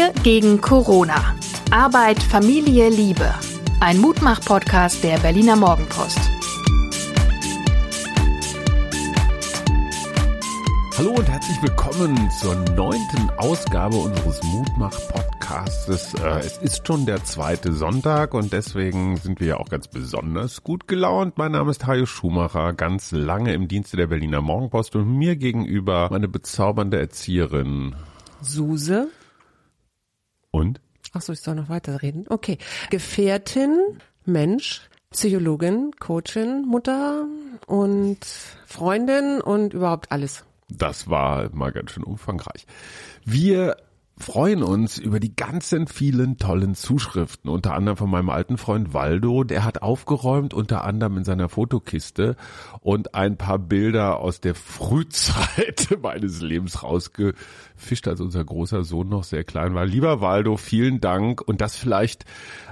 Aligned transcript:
Wir 0.00 0.14
gegen 0.22 0.62
Corona. 0.62 1.36
Arbeit, 1.70 2.22
Familie, 2.22 2.88
Liebe. 2.88 3.34
Ein 3.80 3.98
Mutmach-Podcast 3.98 5.04
der 5.04 5.18
Berliner 5.18 5.56
Morgenpost. 5.56 6.18
Hallo 10.96 11.10
und 11.10 11.28
herzlich 11.28 11.60
willkommen 11.60 12.30
zur 12.30 12.54
neunten 12.54 13.28
Ausgabe 13.36 13.96
unseres 13.96 14.42
Mutmach-Podcasts. 14.42 16.14
Äh, 16.14 16.38
es 16.38 16.56
ist 16.56 16.86
schon 16.86 17.04
der 17.04 17.22
zweite 17.24 17.74
Sonntag 17.74 18.32
und 18.32 18.54
deswegen 18.54 19.18
sind 19.18 19.38
wir 19.40 19.48
ja 19.48 19.56
auch 19.58 19.68
ganz 19.68 19.86
besonders 19.86 20.64
gut 20.64 20.88
gelaunt. 20.88 21.36
Mein 21.36 21.52
Name 21.52 21.72
ist 21.72 21.86
Hajo 21.86 22.06
Schumacher, 22.06 22.72
ganz 22.72 23.12
lange 23.12 23.52
im 23.52 23.68
Dienste 23.68 23.98
der 23.98 24.06
Berliner 24.06 24.40
Morgenpost 24.40 24.96
und 24.96 25.18
mir 25.18 25.36
gegenüber 25.36 26.08
meine 26.10 26.28
bezaubernde 26.28 26.98
Erzieherin 26.98 27.94
Suse. 28.40 29.10
Und? 30.50 30.80
Ach 31.12 31.20
so, 31.20 31.32
ich 31.32 31.40
soll 31.40 31.54
noch 31.54 31.68
weiterreden. 31.68 32.26
Okay. 32.28 32.58
Gefährtin, 32.90 33.98
Mensch, 34.24 34.88
Psychologin, 35.10 35.92
Coachin, 35.98 36.64
Mutter 36.66 37.26
und 37.66 38.24
Freundin 38.66 39.40
und 39.40 39.74
überhaupt 39.74 40.12
alles. 40.12 40.44
Das 40.68 41.08
war 41.10 41.50
mal 41.52 41.72
ganz 41.72 41.90
schön 41.90 42.04
umfangreich. 42.04 42.66
Wir 43.24 43.76
freuen 44.20 44.62
uns 44.62 44.98
über 44.98 45.18
die 45.18 45.34
ganzen 45.34 45.86
vielen 45.86 46.36
tollen 46.36 46.74
Zuschriften, 46.74 47.50
unter 47.50 47.74
anderem 47.74 47.96
von 47.96 48.10
meinem 48.10 48.28
alten 48.28 48.58
Freund 48.58 48.92
Waldo, 48.92 49.44
der 49.44 49.64
hat 49.64 49.82
aufgeräumt, 49.82 50.52
unter 50.54 50.84
anderem 50.84 51.16
in 51.16 51.24
seiner 51.24 51.48
Fotokiste 51.48 52.36
und 52.80 53.14
ein 53.14 53.36
paar 53.36 53.58
Bilder 53.58 54.18
aus 54.18 54.40
der 54.40 54.54
Frühzeit 54.54 55.98
meines 56.02 56.40
Lebens 56.40 56.82
rausgefischt, 57.80 58.08
als 58.08 58.20
unser 58.20 58.44
großer 58.44 58.84
Sohn 58.84 59.08
noch 59.08 59.24
sehr 59.24 59.44
klein 59.44 59.74
war. 59.74 59.86
Lieber 59.86 60.20
Waldo, 60.20 60.56
vielen 60.56 61.00
Dank 61.00 61.40
und 61.40 61.60
das 61.60 61.76
vielleicht 61.76 62.24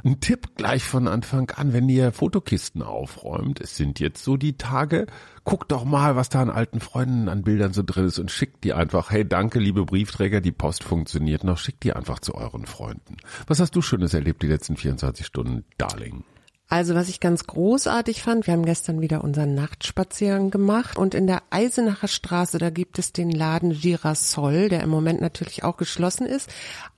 ein 0.04 0.20
Tipp 0.20 0.56
gleich 0.56 0.84
von 0.84 1.08
Anfang 1.08 1.50
an, 1.50 1.72
wenn 1.72 1.88
ihr 1.88 2.12
Fotokisten 2.12 2.82
aufräumt. 2.82 3.60
Es 3.60 3.76
sind 3.76 4.00
jetzt 4.00 4.22
so 4.22 4.36
die 4.36 4.56
Tage, 4.56 5.06
guckt 5.44 5.72
doch 5.72 5.84
mal, 5.84 6.16
was 6.16 6.28
da 6.28 6.42
an 6.42 6.50
alten 6.50 6.80
Freunden 6.80 7.28
an 7.28 7.42
Bildern 7.42 7.72
so 7.72 7.82
drin 7.82 8.06
ist 8.06 8.18
und 8.18 8.30
schickt 8.30 8.64
die 8.64 8.72
einfach. 8.72 9.10
Hey, 9.10 9.26
danke, 9.26 9.58
liebe 9.58 9.84
Briefträger, 9.84 10.40
die 10.40 10.52
Post 10.52 10.84
funktioniert 10.84 11.44
noch. 11.44 11.58
Schickt 11.58 11.84
die 11.84 11.92
einfach 11.92 12.20
zu 12.20 12.34
euren 12.34 12.66
Freunden. 12.66 13.16
Was 13.46 13.60
hast 13.60 13.74
du 13.74 13.82
Schönes 13.82 14.14
erlebt 14.14 14.42
die 14.42 14.48
letzten 14.48 14.76
24 14.76 15.26
Stunden, 15.26 15.64
Darling? 15.78 16.24
Also 16.70 16.94
was 16.94 17.08
ich 17.08 17.20
ganz 17.20 17.46
großartig 17.46 18.22
fand, 18.22 18.46
wir 18.46 18.52
haben 18.52 18.66
gestern 18.66 19.00
wieder 19.00 19.24
unseren 19.24 19.54
Nachtspaziergang 19.54 20.50
gemacht 20.50 20.98
und 20.98 21.14
in 21.14 21.26
der 21.26 21.42
Eisenacher 21.48 22.08
Straße, 22.08 22.58
da 22.58 22.68
gibt 22.68 22.98
es 22.98 23.14
den 23.14 23.30
Laden 23.30 23.72
Girasol, 23.72 24.68
der 24.68 24.82
im 24.82 24.90
Moment 24.90 25.22
natürlich 25.22 25.64
auch 25.64 25.78
geschlossen 25.78 26.26
ist, 26.26 26.50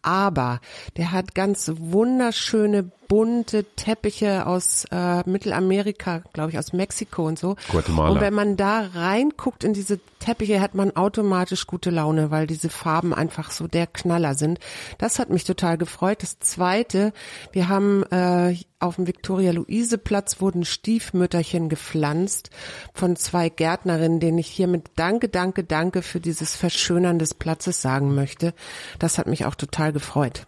aber 0.02 0.60
der 0.96 1.12
hat 1.12 1.36
ganz 1.36 1.70
wunderschöne 1.76 2.90
bunte 3.10 3.64
Teppiche 3.74 4.46
aus 4.46 4.84
äh, 4.92 5.28
Mittelamerika, 5.28 6.22
glaube 6.32 6.52
ich, 6.52 6.58
aus 6.58 6.72
Mexiko 6.72 7.26
und 7.26 7.40
so. 7.40 7.56
Guatemala. 7.68 8.10
Und 8.10 8.20
wenn 8.20 8.32
man 8.32 8.56
da 8.56 8.86
reinguckt 8.94 9.64
in 9.64 9.74
diese 9.74 9.98
Teppiche, 10.20 10.60
hat 10.60 10.76
man 10.76 10.94
automatisch 10.94 11.66
gute 11.66 11.90
Laune, 11.90 12.30
weil 12.30 12.46
diese 12.46 12.68
Farben 12.68 13.12
einfach 13.12 13.50
so 13.50 13.66
der 13.66 13.88
Knaller 13.88 14.36
sind. 14.36 14.60
Das 14.98 15.18
hat 15.18 15.28
mich 15.28 15.42
total 15.42 15.76
gefreut. 15.76 16.22
Das 16.22 16.38
Zweite, 16.38 17.12
wir 17.50 17.68
haben 17.68 18.04
äh, 18.12 18.54
auf 18.78 18.94
dem 18.94 19.08
Viktoria-Luise-Platz 19.08 20.40
wurden 20.40 20.64
Stiefmütterchen 20.64 21.68
gepflanzt 21.68 22.50
von 22.94 23.16
zwei 23.16 23.48
Gärtnerinnen, 23.48 24.20
denen 24.20 24.38
ich 24.38 24.46
hiermit 24.46 24.84
Danke, 24.94 25.28
Danke, 25.28 25.64
Danke 25.64 26.02
für 26.02 26.20
dieses 26.20 26.54
Verschönern 26.54 27.18
des 27.18 27.34
Platzes 27.34 27.82
sagen 27.82 28.14
möchte. 28.14 28.54
Das 29.00 29.18
hat 29.18 29.26
mich 29.26 29.46
auch 29.46 29.56
total 29.56 29.92
gefreut. 29.92 30.46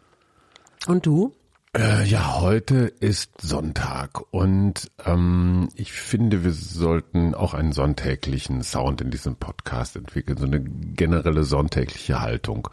Und 0.86 1.06
du? 1.06 1.32
Äh, 1.74 2.04
ja, 2.04 2.38
heute 2.38 2.92
ist 3.00 3.40
Sonntag 3.40 4.20
und 4.30 4.90
ähm, 5.06 5.70
ich 5.74 5.92
finde, 5.92 6.44
wir 6.44 6.52
sollten 6.52 7.34
auch 7.34 7.54
einen 7.54 7.72
sonntäglichen 7.72 8.62
Sound 8.62 9.00
in 9.00 9.10
diesem 9.10 9.36
Podcast 9.36 9.96
entwickeln, 9.96 10.36
so 10.36 10.44
eine 10.44 10.60
generelle 10.62 11.44
sonntägliche 11.44 12.20
Haltung. 12.20 12.68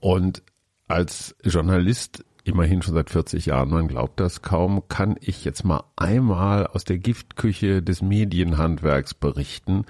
Und 0.00 0.42
als 0.86 1.36
Journalist 1.44 2.24
immerhin 2.42 2.80
schon 2.80 2.94
seit 2.94 3.10
40 3.10 3.44
Jahren, 3.44 3.68
man 3.68 3.86
glaubt 3.86 4.18
das 4.18 4.40
kaum, 4.40 4.88
kann 4.88 5.16
ich 5.20 5.44
jetzt 5.44 5.64
mal 5.64 5.84
einmal 5.96 6.66
aus 6.68 6.84
der 6.84 6.96
Giftküche 6.96 7.82
des 7.82 8.00
Medienhandwerks 8.00 9.12
berichten. 9.12 9.84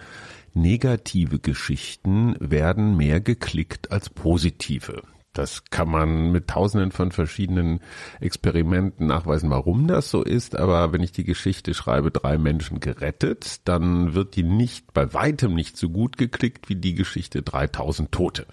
Negative 0.53 1.39
Geschichten 1.39 2.35
werden 2.41 2.97
mehr 2.97 3.21
geklickt 3.21 3.93
als 3.93 4.11
positive. 4.11 5.05
Das 5.38 5.62
kann 5.71 5.88
man 5.88 6.32
mit 6.32 6.49
tausenden 6.49 6.91
von 6.91 7.12
verschiedenen 7.12 7.78
Experimenten 8.19 9.06
nachweisen, 9.06 9.50
warum 9.50 9.87
das 9.87 10.10
so 10.10 10.25
ist. 10.25 10.56
Aber 10.56 10.93
wenn 10.93 11.00
ich 11.00 11.12
die 11.12 11.22
Geschichte 11.22 11.75
schreibe, 11.75 12.10
drei 12.10 12.38
Menschen 12.38 12.81
gerettet, 12.81 13.60
dann 13.62 14.15
wird 14.15 14.34
die 14.34 14.43
nicht, 14.43 14.93
bei 14.93 15.15
weitem 15.15 15.54
nicht 15.54 15.77
so 15.77 15.91
gut 15.91 16.16
geklickt 16.16 16.69
wie 16.69 16.75
die 16.75 16.97
Geschichte 16.97 17.43
3000 17.43 18.10
Tote. 18.10 18.47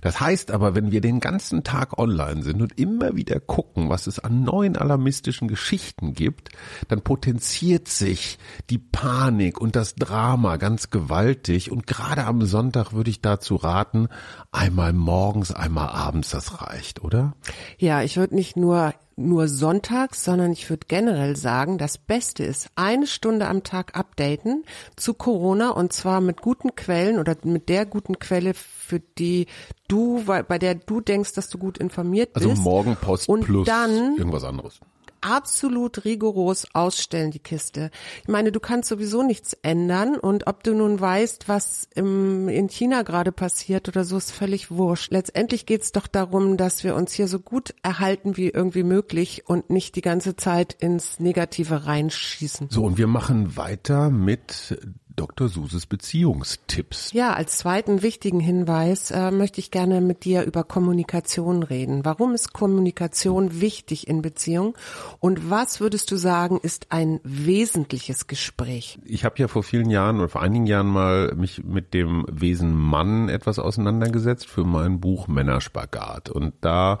Das 0.00 0.20
heißt 0.20 0.50
aber, 0.50 0.74
wenn 0.74 0.90
wir 0.90 1.00
den 1.00 1.20
ganzen 1.20 1.64
Tag 1.64 1.98
online 1.98 2.42
sind 2.42 2.62
und 2.62 2.78
immer 2.78 3.16
wieder 3.16 3.40
gucken, 3.40 3.88
was 3.88 4.06
es 4.06 4.18
an 4.18 4.42
neuen 4.42 4.76
alarmistischen 4.76 5.48
Geschichten 5.48 6.14
gibt, 6.14 6.50
dann 6.88 7.02
potenziert 7.02 7.88
sich 7.88 8.38
die 8.70 8.78
Panik 8.78 9.60
und 9.60 9.76
das 9.76 9.94
Drama 9.94 10.56
ganz 10.56 10.90
gewaltig. 10.90 11.70
Und 11.70 11.86
gerade 11.86 12.24
am 12.24 12.42
Sonntag 12.42 12.92
würde 12.92 13.10
ich 13.10 13.20
dazu 13.20 13.56
raten, 13.56 14.08
einmal 14.52 14.92
morgens, 14.92 15.52
einmal 15.52 15.88
abends, 15.88 16.30
das 16.30 16.60
reicht, 16.62 17.02
oder? 17.02 17.34
Ja, 17.78 18.02
ich 18.02 18.16
würde 18.16 18.34
nicht 18.34 18.56
nur 18.56 18.94
nur 19.20 19.48
sonntags, 19.48 20.24
sondern 20.24 20.52
ich 20.52 20.68
würde 20.70 20.86
generell 20.88 21.36
sagen, 21.36 21.78
das 21.78 21.98
Beste 21.98 22.44
ist 22.44 22.68
eine 22.74 23.06
Stunde 23.06 23.46
am 23.48 23.62
Tag 23.62 23.96
updaten 23.96 24.64
zu 24.96 25.14
Corona 25.14 25.70
und 25.70 25.92
zwar 25.92 26.20
mit 26.20 26.40
guten 26.42 26.74
Quellen 26.74 27.18
oder 27.18 27.36
mit 27.44 27.68
der 27.68 27.86
guten 27.86 28.18
Quelle, 28.18 28.54
für 28.54 29.00
die 29.00 29.46
du, 29.88 30.24
bei 30.24 30.58
der 30.58 30.74
du 30.74 31.00
denkst, 31.00 31.34
dass 31.34 31.48
du 31.48 31.58
gut 31.58 31.78
informiert 31.78 32.30
Also 32.34 32.50
bist. 32.50 32.62
Morgenpost 32.62 33.28
Und 33.28 33.44
plus 33.44 33.66
dann- 33.66 34.16
irgendwas 34.16 34.44
anderes. 34.44 34.80
Absolut 35.20 36.04
rigoros 36.04 36.66
ausstellen, 36.74 37.30
die 37.30 37.38
Kiste. 37.38 37.90
Ich 38.22 38.28
meine, 38.28 38.52
du 38.52 38.60
kannst 38.60 38.88
sowieso 38.88 39.22
nichts 39.22 39.54
ändern 39.62 40.16
und 40.16 40.46
ob 40.46 40.62
du 40.64 40.74
nun 40.74 41.00
weißt, 41.00 41.48
was 41.48 41.88
im, 41.94 42.48
in 42.48 42.68
China 42.68 43.02
gerade 43.02 43.32
passiert 43.32 43.88
oder 43.88 44.04
so, 44.04 44.16
ist 44.16 44.32
völlig 44.32 44.70
wurscht. 44.70 45.12
Letztendlich 45.12 45.66
geht's 45.66 45.92
doch 45.92 46.06
darum, 46.06 46.56
dass 46.56 46.84
wir 46.84 46.94
uns 46.94 47.12
hier 47.12 47.28
so 47.28 47.38
gut 47.38 47.74
erhalten 47.82 48.36
wie 48.36 48.48
irgendwie 48.48 48.82
möglich 48.82 49.44
und 49.46 49.70
nicht 49.70 49.96
die 49.96 50.02
ganze 50.02 50.36
Zeit 50.36 50.76
ins 50.80 51.20
Negative 51.20 51.86
reinschießen. 51.86 52.68
So, 52.70 52.84
und 52.84 52.98
wir 52.98 53.06
machen 53.06 53.56
weiter 53.56 54.10
mit 54.10 54.78
Dr. 55.20 55.48
Suses 55.48 55.84
Beziehungstipps. 55.84 57.12
Ja, 57.12 57.34
als 57.34 57.58
zweiten 57.58 58.00
wichtigen 58.00 58.40
Hinweis 58.40 59.10
äh, 59.10 59.30
möchte 59.30 59.60
ich 59.60 59.70
gerne 59.70 60.00
mit 60.00 60.24
dir 60.24 60.44
über 60.44 60.64
Kommunikation 60.64 61.62
reden. 61.62 62.06
Warum 62.06 62.34
ist 62.34 62.54
Kommunikation 62.54 63.60
wichtig 63.60 64.08
in 64.08 64.22
Beziehung 64.22 64.74
und 65.18 65.50
was 65.50 65.78
würdest 65.78 66.10
du 66.10 66.16
sagen, 66.16 66.58
ist 66.62 66.86
ein 66.88 67.20
wesentliches 67.22 68.28
Gespräch? 68.28 68.98
Ich 69.04 69.26
habe 69.26 69.34
ja 69.36 69.46
vor 69.46 69.62
vielen 69.62 69.90
Jahren 69.90 70.16
oder 70.16 70.30
vor 70.30 70.40
einigen 70.40 70.66
Jahren 70.66 70.86
mal 70.86 71.34
mich 71.34 71.62
mit 71.64 71.92
dem 71.92 72.24
Wesen 72.30 72.74
Mann 72.74 73.28
etwas 73.28 73.58
auseinandergesetzt 73.58 74.48
für 74.48 74.64
mein 74.64 75.00
Buch 75.00 75.28
Männerspagat. 75.28 76.30
Und 76.30 76.54
da 76.62 76.98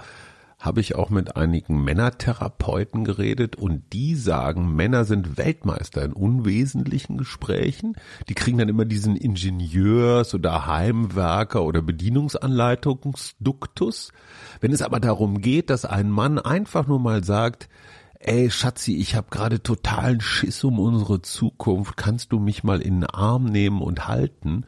habe 0.60 0.80
ich 0.80 0.94
auch 0.94 1.08
mit 1.08 1.36
einigen 1.36 1.82
Männertherapeuten 1.82 3.04
geredet 3.04 3.56
und 3.56 3.94
die 3.94 4.14
sagen, 4.14 4.76
Männer 4.76 5.06
sind 5.06 5.38
Weltmeister 5.38 6.04
in 6.04 6.12
unwesentlichen 6.12 7.16
Gesprächen. 7.16 7.96
Die 8.28 8.34
kriegen 8.34 8.58
dann 8.58 8.68
immer 8.68 8.84
diesen 8.84 9.16
Ingenieurs- 9.16 10.34
oder 10.34 10.66
Heimwerker- 10.66 11.64
oder 11.64 11.80
Bedienungsanleitungsduktus. 11.80 14.12
Wenn 14.60 14.72
es 14.72 14.82
aber 14.82 15.00
darum 15.00 15.40
geht, 15.40 15.70
dass 15.70 15.86
ein 15.86 16.10
Mann 16.10 16.38
einfach 16.38 16.86
nur 16.86 17.00
mal 17.00 17.24
sagt, 17.24 17.70
ey 18.18 18.50
Schatzi, 18.50 18.96
ich 18.96 19.16
habe 19.16 19.28
gerade 19.30 19.62
totalen 19.62 20.20
Schiss 20.20 20.62
um 20.62 20.78
unsere 20.78 21.22
Zukunft, 21.22 21.96
kannst 21.96 22.32
du 22.32 22.38
mich 22.38 22.64
mal 22.64 22.82
in 22.82 23.00
den 23.00 23.08
Arm 23.08 23.46
nehmen 23.46 23.80
und 23.80 24.08
halten? 24.08 24.66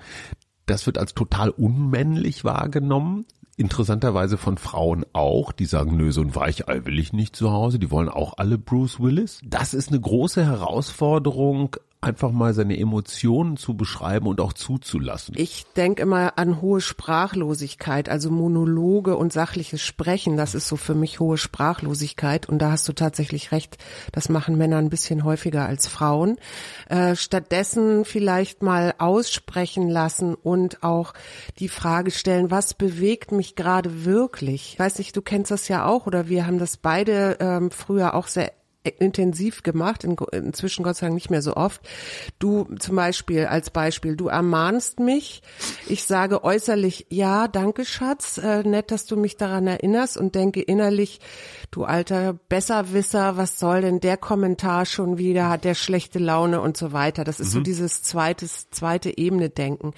Das 0.65 0.87
wird 0.87 0.97
als 0.97 1.12
total 1.12 1.50
unmännlich 1.50 2.44
wahrgenommen. 2.44 3.27
Interessanterweise 3.57 4.39
von 4.39 4.57
Frauen 4.57 5.05
auch, 5.13 5.53
die 5.53 5.67
sagen, 5.67 5.97
nö, 5.97 6.11
so 6.11 6.23
ein 6.23 6.35
Weichei 6.35 6.87
will 6.87 6.99
ich 6.99 7.13
nicht 7.13 7.37
zu 7.37 7.53
Hause, 7.53 7.79
die 7.79 7.91
wollen 7.91 8.09
auch 8.09 8.35
alle 8.39 8.57
Bruce 8.57 8.99
Willis. 8.99 9.41
Das 9.45 9.75
ist 9.75 9.91
eine 9.91 10.01
große 10.01 10.45
Herausforderung, 10.45 11.77
einfach 12.03 12.33
mal 12.33 12.53
seine 12.53 12.79
Emotionen 12.79 13.57
zu 13.57 13.77
beschreiben 13.77 14.27
und 14.27 14.41
auch 14.41 14.53
zuzulassen. 14.53 15.35
Ich 15.39 15.65
denke 15.77 16.03
immer 16.03 16.37
an 16.37 16.61
hohe 16.61 16.81
Sprachlosigkeit, 16.81 18.09
also 18.09 18.31
Monologe 18.31 19.17
und 19.17 19.33
sachliches 19.33 19.81
Sprechen. 19.83 20.37
Das 20.37 20.55
ist 20.55 20.67
so 20.67 20.77
für 20.77 20.95
mich 20.95 21.21
hohe 21.21 21.39
Sprachlosigkeit. 21.39 22.49
Und 22.49 22.59
da 22.59 22.73
hast 22.73 22.89
du 22.89 22.93
tatsächlich 22.93 23.53
recht. 23.53 23.79
Das 24.11 24.29
machen 24.29 24.59
Männer 24.59 24.79
ein 24.79 24.91
bisschen 24.91 25.23
häufiger 25.23 25.67
als 25.67 25.87
Frauen. 25.87 26.39
Äh, 26.89 27.15
stattdessen 27.15 28.05
vielleicht 28.05 28.63
mal 28.63 28.95
aussprechen 28.99 29.89
lassen 29.89 30.35
und 30.35 30.83
auch 30.83 31.15
die 31.61 31.69
Frage 31.69 32.11
stellen, 32.11 32.51
was 32.51 32.75
bewegt 32.75 33.31
mich 33.31 33.55
gerade 33.55 34.05
wirklich? 34.05 34.73
Ich 34.73 34.79
weiß 34.79 34.99
nicht, 34.99 35.17
du 35.17 35.23
kennst 35.23 35.53
das 35.53 35.69
ja 35.69 35.87
auch 35.87 36.07
oder 36.07 36.29
wir 36.29 36.47
haben 36.47 36.59
das 36.59 36.77
beide 36.77 37.37
ähm, 37.41 37.71
früher 37.71 38.15
auch 38.15 38.27
sehr 38.27 38.53
intensiv 38.84 39.62
gemacht, 39.62 40.05
in, 40.05 40.17
inzwischen 40.32 40.82
Gott 40.82 40.96
sei 40.96 41.06
Dank 41.06 41.14
nicht 41.14 41.31
mehr 41.31 41.43
so 41.43 41.55
oft. 41.55 41.81
Du 42.38 42.64
zum 42.79 42.96
Beispiel, 42.96 43.46
als 43.46 43.70
Beispiel, 43.70 44.17
du 44.17 44.29
ermahnst 44.29 44.99
mich, 44.99 45.43
ich 45.88 46.05
sage 46.05 46.43
äußerlich, 46.43 47.06
ja, 47.08 47.46
danke 47.49 47.84
Schatz, 47.84 48.38
äh, 48.38 48.62
nett, 48.62 48.90
dass 48.90 49.06
du 49.06 49.17
mich 49.17 49.37
daran 49.37 49.67
erinnerst 49.67 50.17
und 50.17 50.34
denke 50.34 50.61
innerlich, 50.61 51.20
du 51.70 51.84
alter 51.84 52.34
Besserwisser, 52.49 53.37
was 53.37 53.58
soll 53.58 53.82
denn 53.82 54.00
der 54.00 54.17
Kommentar 54.17 54.84
schon 54.84 55.17
wieder, 55.17 55.49
hat 55.49 55.64
der 55.64 55.75
schlechte 55.75 56.19
Laune 56.19 56.61
und 56.61 56.76
so 56.76 56.93
weiter. 56.93 57.25
Das 57.25 57.38
ist 57.38 57.49
mhm. 57.49 57.52
so 57.52 57.61
dieses 57.61 58.02
zweites, 58.02 58.70
zweite 58.70 59.17
Ebene 59.17 59.49
denken. 59.49 59.93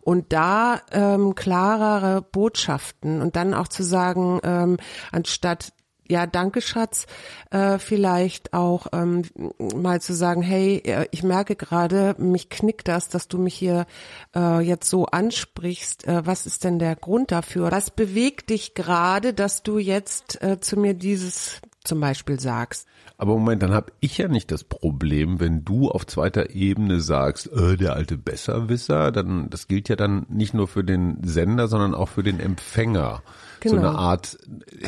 Und 0.00 0.32
da 0.32 0.80
ähm, 0.92 1.34
klarere 1.34 2.22
Botschaften 2.22 3.20
und 3.20 3.36
dann 3.36 3.54
auch 3.54 3.68
zu 3.68 3.82
sagen, 3.82 4.40
ähm, 4.42 4.76
anstatt 5.12 5.72
ja, 6.10 6.26
danke 6.26 6.60
Schatz, 6.60 7.06
äh, 7.50 7.78
vielleicht 7.78 8.52
auch 8.52 8.88
ähm, 8.92 9.22
mal 9.58 10.00
zu 10.00 10.12
sagen, 10.12 10.42
hey, 10.42 10.82
äh, 10.84 11.06
ich 11.12 11.22
merke 11.22 11.56
gerade, 11.56 12.16
mich 12.18 12.50
knickt 12.50 12.88
das, 12.88 13.08
dass 13.08 13.28
du 13.28 13.38
mich 13.38 13.54
hier 13.54 13.86
äh, 14.34 14.60
jetzt 14.60 14.90
so 14.90 15.06
ansprichst. 15.06 16.06
Äh, 16.06 16.26
was 16.26 16.46
ist 16.46 16.64
denn 16.64 16.78
der 16.78 16.96
Grund 16.96 17.30
dafür? 17.30 17.70
Was 17.70 17.90
bewegt 17.90 18.50
dich 18.50 18.74
gerade, 18.74 19.32
dass 19.32 19.62
du 19.62 19.78
jetzt 19.78 20.42
äh, 20.42 20.60
zu 20.60 20.78
mir 20.78 20.94
dieses 20.94 21.60
zum 21.84 22.00
Beispiel 22.00 22.38
sagst? 22.38 22.86
Aber 23.16 23.34
Moment, 23.34 23.62
dann 23.62 23.72
habe 23.72 23.92
ich 24.00 24.18
ja 24.18 24.28
nicht 24.28 24.50
das 24.50 24.64
Problem, 24.64 25.40
wenn 25.40 25.64
du 25.64 25.90
auf 25.90 26.06
zweiter 26.06 26.50
Ebene 26.50 27.00
sagst, 27.00 27.50
äh, 27.52 27.76
der 27.76 27.94
alte 27.94 28.16
Besserwisser, 28.16 29.12
dann 29.12 29.50
das 29.50 29.68
gilt 29.68 29.88
ja 29.88 29.96
dann 29.96 30.26
nicht 30.28 30.54
nur 30.54 30.68
für 30.68 30.84
den 30.84 31.22
Sender, 31.22 31.68
sondern 31.68 31.94
auch 31.94 32.08
für 32.08 32.22
den 32.22 32.40
Empfänger. 32.40 33.22
Genau. 33.60 33.74
So 33.74 33.80
eine 33.80 33.98
Art 33.98 34.38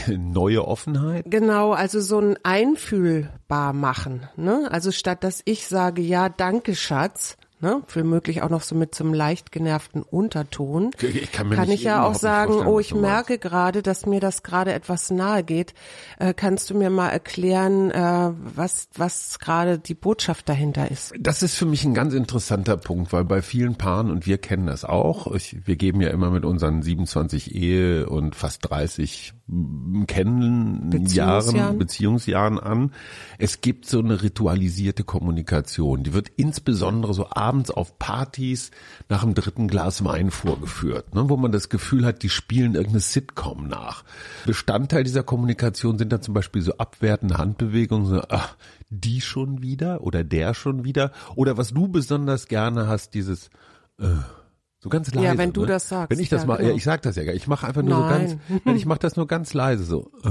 äh, 0.06 0.16
neue 0.16 0.66
Offenheit? 0.66 1.24
Genau, 1.28 1.72
also 1.72 2.00
so 2.00 2.18
ein 2.20 2.36
einfühlbar 2.42 3.72
machen. 3.72 4.28
Ne? 4.36 4.68
Also 4.70 4.92
statt 4.92 5.24
dass 5.24 5.42
ich 5.44 5.66
sage, 5.66 6.02
ja, 6.02 6.28
danke 6.28 6.74
Schatz, 6.74 7.36
ne, 7.62 7.82
für 7.86 8.04
möglich 8.04 8.42
auch 8.42 8.50
noch 8.50 8.62
so 8.62 8.74
mit 8.74 8.94
zum 8.94 9.14
leicht 9.14 9.52
genervten 9.52 10.02
Unterton, 10.02 10.90
ich 11.00 11.32
kann, 11.32 11.50
kann 11.50 11.70
ich 11.70 11.84
ja 11.84 12.04
auch 12.04 12.14
sagen, 12.14 12.66
oh, 12.66 12.78
ich 12.78 12.94
merke 12.94 13.38
gerade, 13.38 13.82
dass 13.82 14.04
mir 14.04 14.20
das 14.20 14.42
gerade 14.42 14.72
etwas 14.72 15.10
nahe 15.10 15.44
geht. 15.44 15.72
Äh, 16.18 16.34
kannst 16.34 16.68
du 16.70 16.74
mir 16.74 16.90
mal 16.90 17.08
erklären, 17.08 17.90
äh, 17.90 18.32
was, 18.54 18.88
was 18.96 19.38
gerade 19.38 19.78
die 19.78 19.94
Botschaft 19.94 20.48
dahinter 20.48 20.90
ist? 20.90 21.14
Das 21.18 21.42
ist 21.42 21.56
für 21.56 21.66
mich 21.66 21.84
ein 21.84 21.94
ganz 21.94 22.12
interessanter 22.12 22.76
Punkt, 22.76 23.12
weil 23.12 23.24
bei 23.24 23.40
vielen 23.40 23.76
Paaren, 23.76 24.10
und 24.10 24.26
wir 24.26 24.38
kennen 24.38 24.66
das 24.66 24.84
auch, 24.84 25.32
ich, 25.32 25.66
wir 25.66 25.76
geben 25.76 26.00
ja 26.00 26.10
immer 26.10 26.30
mit 26.30 26.44
unseren 26.44 26.82
27 26.82 27.54
Ehe 27.54 28.08
und 28.08 28.34
fast 28.34 28.68
30 28.68 29.34
Kennenjahren, 30.06 30.90
Beziehungsjahren. 30.90 31.78
Beziehungsjahren 31.78 32.58
an. 32.58 32.92
Es 33.38 33.60
gibt 33.60 33.86
so 33.86 33.98
eine 33.98 34.22
ritualisierte 34.22 35.04
Kommunikation. 35.04 36.04
Die 36.04 36.14
wird 36.14 36.30
insbesondere 36.36 37.12
so 37.12 37.28
abends 37.30 37.70
auf 37.70 37.98
Partys 37.98 38.70
nach 39.10 39.22
dem 39.22 39.34
dritten 39.34 39.68
Glas 39.68 40.04
Wein 40.04 40.30
vorgeführt, 40.30 41.14
ne, 41.14 41.28
wo 41.28 41.36
man 41.36 41.52
das 41.52 41.68
Gefühl 41.68 42.06
hat, 42.06 42.22
die 42.22 42.30
spielen 42.30 42.74
irgendeine 42.74 43.00
Sitcom 43.00 43.68
nach. 43.68 44.04
Bestandteil 44.46 45.04
dieser 45.04 45.22
Kommunikation 45.22 45.98
sind 45.98 46.12
dann 46.12 46.22
zum 46.22 46.32
Beispiel 46.32 46.62
so 46.62 46.78
abwertende 46.78 47.36
Handbewegungen, 47.36 48.06
so, 48.06 48.22
ach, 48.30 48.56
die 48.88 49.20
schon 49.20 49.60
wieder 49.60 50.02
oder 50.02 50.24
der 50.24 50.54
schon 50.54 50.84
wieder. 50.84 51.12
Oder 51.34 51.58
was 51.58 51.70
du 51.70 51.88
besonders 51.88 52.48
gerne 52.48 52.86
hast, 52.86 53.12
dieses 53.12 53.50
äh, 53.98 54.06
so 54.82 54.88
ganz 54.88 55.14
leise. 55.14 55.26
Ja, 55.26 55.38
wenn 55.38 55.52
du 55.52 55.60
ne? 55.60 55.68
das 55.68 55.88
sagst. 55.88 56.10
Wenn 56.10 56.18
ich 56.18 56.28
das 56.28 56.42
ja, 56.42 56.48
mal, 56.48 56.56
genau. 56.56 56.70
ja, 56.70 56.74
ich 56.74 56.82
sag 56.82 57.02
das 57.02 57.14
ja 57.14 57.22
gar. 57.22 57.34
Ich 57.34 57.46
mache 57.46 57.68
einfach 57.68 57.82
nur 57.82 58.00
Nein. 58.00 58.28
so 58.28 58.36
ganz, 58.36 58.62
nein, 58.64 58.76
ich 58.76 58.84
mache 58.84 58.98
das 58.98 59.14
nur 59.14 59.28
ganz 59.28 59.54
leise 59.54 59.84
so. 59.84 60.10
Äh. 60.24 60.28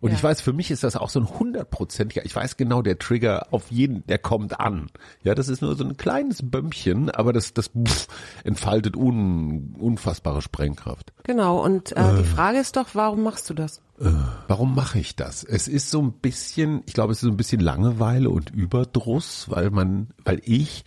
Und 0.00 0.10
ja. 0.10 0.16
ich 0.16 0.22
weiß, 0.22 0.40
für 0.40 0.52
mich 0.52 0.70
ist 0.70 0.84
das 0.84 0.96
auch 0.96 1.10
so 1.10 1.20
ein 1.20 1.28
hundertprozentiger, 1.28 2.24
ich 2.24 2.34
weiß 2.34 2.56
genau, 2.56 2.82
der 2.82 2.98
Trigger 2.98 3.48
auf 3.50 3.70
jeden, 3.70 4.06
der 4.06 4.18
kommt 4.18 4.58
an. 4.60 4.86
Ja, 5.24 5.34
das 5.34 5.48
ist 5.48 5.60
nur 5.60 5.74
so 5.74 5.84
ein 5.84 5.96
kleines 5.96 6.48
Bömmchen, 6.48 7.10
aber 7.10 7.32
das, 7.32 7.52
das 7.52 7.68
pff, 7.68 8.06
entfaltet 8.44 8.96
un, 8.96 9.74
unfassbare 9.78 10.40
Sprengkraft. 10.40 11.12
Genau, 11.24 11.62
und 11.62 11.94
äh, 11.96 12.00
äh. 12.00 12.16
die 12.18 12.24
Frage 12.24 12.58
ist 12.58 12.76
doch, 12.76 12.88
warum 12.94 13.24
machst 13.24 13.50
du 13.50 13.54
das? 13.54 13.82
Äh, 14.00 14.12
warum 14.46 14.74
mache 14.74 15.00
ich 15.00 15.16
das? 15.16 15.42
Es 15.44 15.68
ist 15.68 15.90
so 15.90 16.00
ein 16.00 16.12
bisschen, 16.12 16.82
ich 16.86 16.94
glaube, 16.94 17.12
es 17.12 17.18
ist 17.18 17.26
so 17.26 17.30
ein 17.30 17.36
bisschen 17.36 17.60
Langeweile 17.60 18.30
und 18.30 18.50
Überdruss, 18.50 19.50
weil 19.50 19.70
man, 19.70 20.08
weil 20.24 20.40
ich 20.44 20.84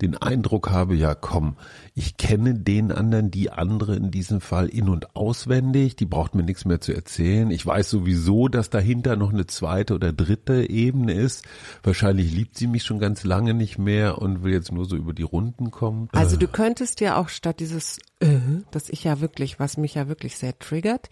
den 0.00 0.16
Eindruck 0.16 0.70
habe, 0.70 0.94
ja 0.94 1.14
komm, 1.14 1.56
ich 1.94 2.16
kenne 2.16 2.54
den 2.54 2.92
anderen, 2.92 3.30
die 3.30 3.50
andere 3.50 3.96
in 3.96 4.10
diesem 4.10 4.40
Fall 4.40 4.68
in 4.68 4.88
und 4.88 5.16
auswendig, 5.16 5.96
die 5.96 6.04
braucht 6.04 6.34
mir 6.34 6.42
nichts 6.42 6.64
mehr 6.64 6.80
zu 6.80 6.92
erzählen. 6.92 7.50
Ich 7.50 7.64
weiß 7.64 7.88
sowieso, 7.88 8.48
dass 8.48 8.68
dahinter 8.68 9.16
noch 9.16 9.32
eine 9.32 9.46
zweite 9.46 9.94
oder 9.94 10.12
dritte 10.12 10.68
Ebene 10.68 11.14
ist. 11.14 11.44
Wahrscheinlich 11.82 12.32
liebt 12.32 12.58
sie 12.58 12.66
mich 12.66 12.82
schon 12.82 12.98
ganz 12.98 13.24
lange 13.24 13.54
nicht 13.54 13.78
mehr 13.78 14.18
und 14.18 14.42
will 14.42 14.52
jetzt 14.52 14.72
nur 14.72 14.84
so 14.84 14.96
über 14.96 15.14
die 15.14 15.22
Runden 15.22 15.70
kommen. 15.70 16.08
Also 16.12 16.36
du 16.36 16.48
könntest 16.48 17.00
ja 17.00 17.16
auch 17.16 17.30
statt 17.30 17.60
dieses, 17.60 17.98
äh, 18.20 18.38
das 18.70 18.90
ich 18.90 19.04
ja 19.04 19.20
wirklich, 19.20 19.58
was 19.58 19.78
mich 19.78 19.94
ja 19.94 20.08
wirklich 20.08 20.36
sehr 20.36 20.58
triggert, 20.58 21.08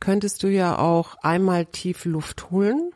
könntest 0.00 0.42
du 0.42 0.48
ja 0.48 0.78
auch 0.78 1.16
einmal 1.22 1.64
tief 1.64 2.04
Luft 2.04 2.50
holen 2.50 2.90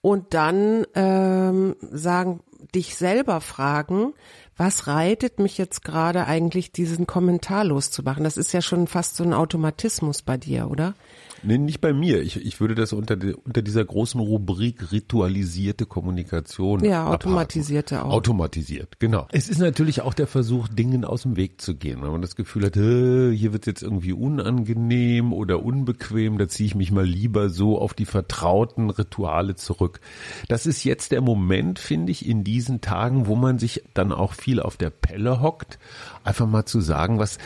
und 0.00 0.34
dann 0.34 0.86
ähm, 0.94 1.76
sagen, 1.80 2.40
dich 2.74 2.96
selber 2.96 3.40
fragen, 3.40 4.14
was 4.60 4.86
reitet 4.86 5.38
mich 5.38 5.56
jetzt 5.56 5.86
gerade 5.86 6.26
eigentlich, 6.26 6.70
diesen 6.70 7.06
Kommentar 7.06 7.64
loszumachen? 7.64 8.24
Das 8.24 8.36
ist 8.36 8.52
ja 8.52 8.60
schon 8.60 8.88
fast 8.88 9.16
so 9.16 9.24
ein 9.24 9.32
Automatismus 9.32 10.20
bei 10.20 10.36
dir, 10.36 10.70
oder? 10.70 10.94
Nee, 11.42 11.56
nicht 11.56 11.80
bei 11.80 11.94
mir. 11.94 12.20
Ich, 12.20 12.36
ich 12.36 12.60
würde 12.60 12.74
das 12.74 12.92
unter, 12.92 13.16
die, 13.16 13.32
unter 13.32 13.62
dieser 13.62 13.82
großen 13.82 14.20
Rubrik 14.20 14.92
ritualisierte 14.92 15.86
Kommunikation. 15.86 16.84
Ja, 16.84 17.06
automatisierte 17.06 18.04
auch. 18.04 18.10
Automatisiert, 18.10 19.00
genau. 19.00 19.26
Es 19.32 19.48
ist 19.48 19.60
natürlich 19.60 20.02
auch 20.02 20.12
der 20.12 20.26
Versuch, 20.26 20.68
Dingen 20.68 21.06
aus 21.06 21.22
dem 21.22 21.36
Weg 21.36 21.62
zu 21.62 21.74
gehen. 21.74 22.02
Wenn 22.02 22.10
man 22.10 22.20
das 22.20 22.36
Gefühl 22.36 22.66
hat, 22.66 22.74
hier 22.74 23.54
wird 23.54 23.64
jetzt 23.66 23.82
irgendwie 23.82 24.12
unangenehm 24.12 25.32
oder 25.32 25.62
unbequem, 25.62 26.36
da 26.36 26.48
ziehe 26.48 26.66
ich 26.66 26.74
mich 26.74 26.92
mal 26.92 27.06
lieber 27.06 27.48
so 27.48 27.78
auf 27.78 27.94
die 27.94 28.04
vertrauten 28.04 28.90
Rituale 28.90 29.54
zurück. 29.54 30.00
Das 30.48 30.66
ist 30.66 30.84
jetzt 30.84 31.12
der 31.12 31.22
Moment, 31.22 31.78
finde 31.78 32.12
ich, 32.12 32.28
in 32.28 32.44
diesen 32.44 32.82
Tagen, 32.82 33.26
wo 33.26 33.36
man 33.36 33.58
sich 33.58 33.82
dann 33.94 34.12
auch 34.12 34.34
viel 34.34 34.49
auf 34.58 34.76
der 34.76 34.90
Pelle 34.90 35.40
hockt, 35.40 35.78
einfach 36.24 36.48
mal 36.48 36.64
zu 36.64 36.80
sagen, 36.80 37.20
was 37.20 37.38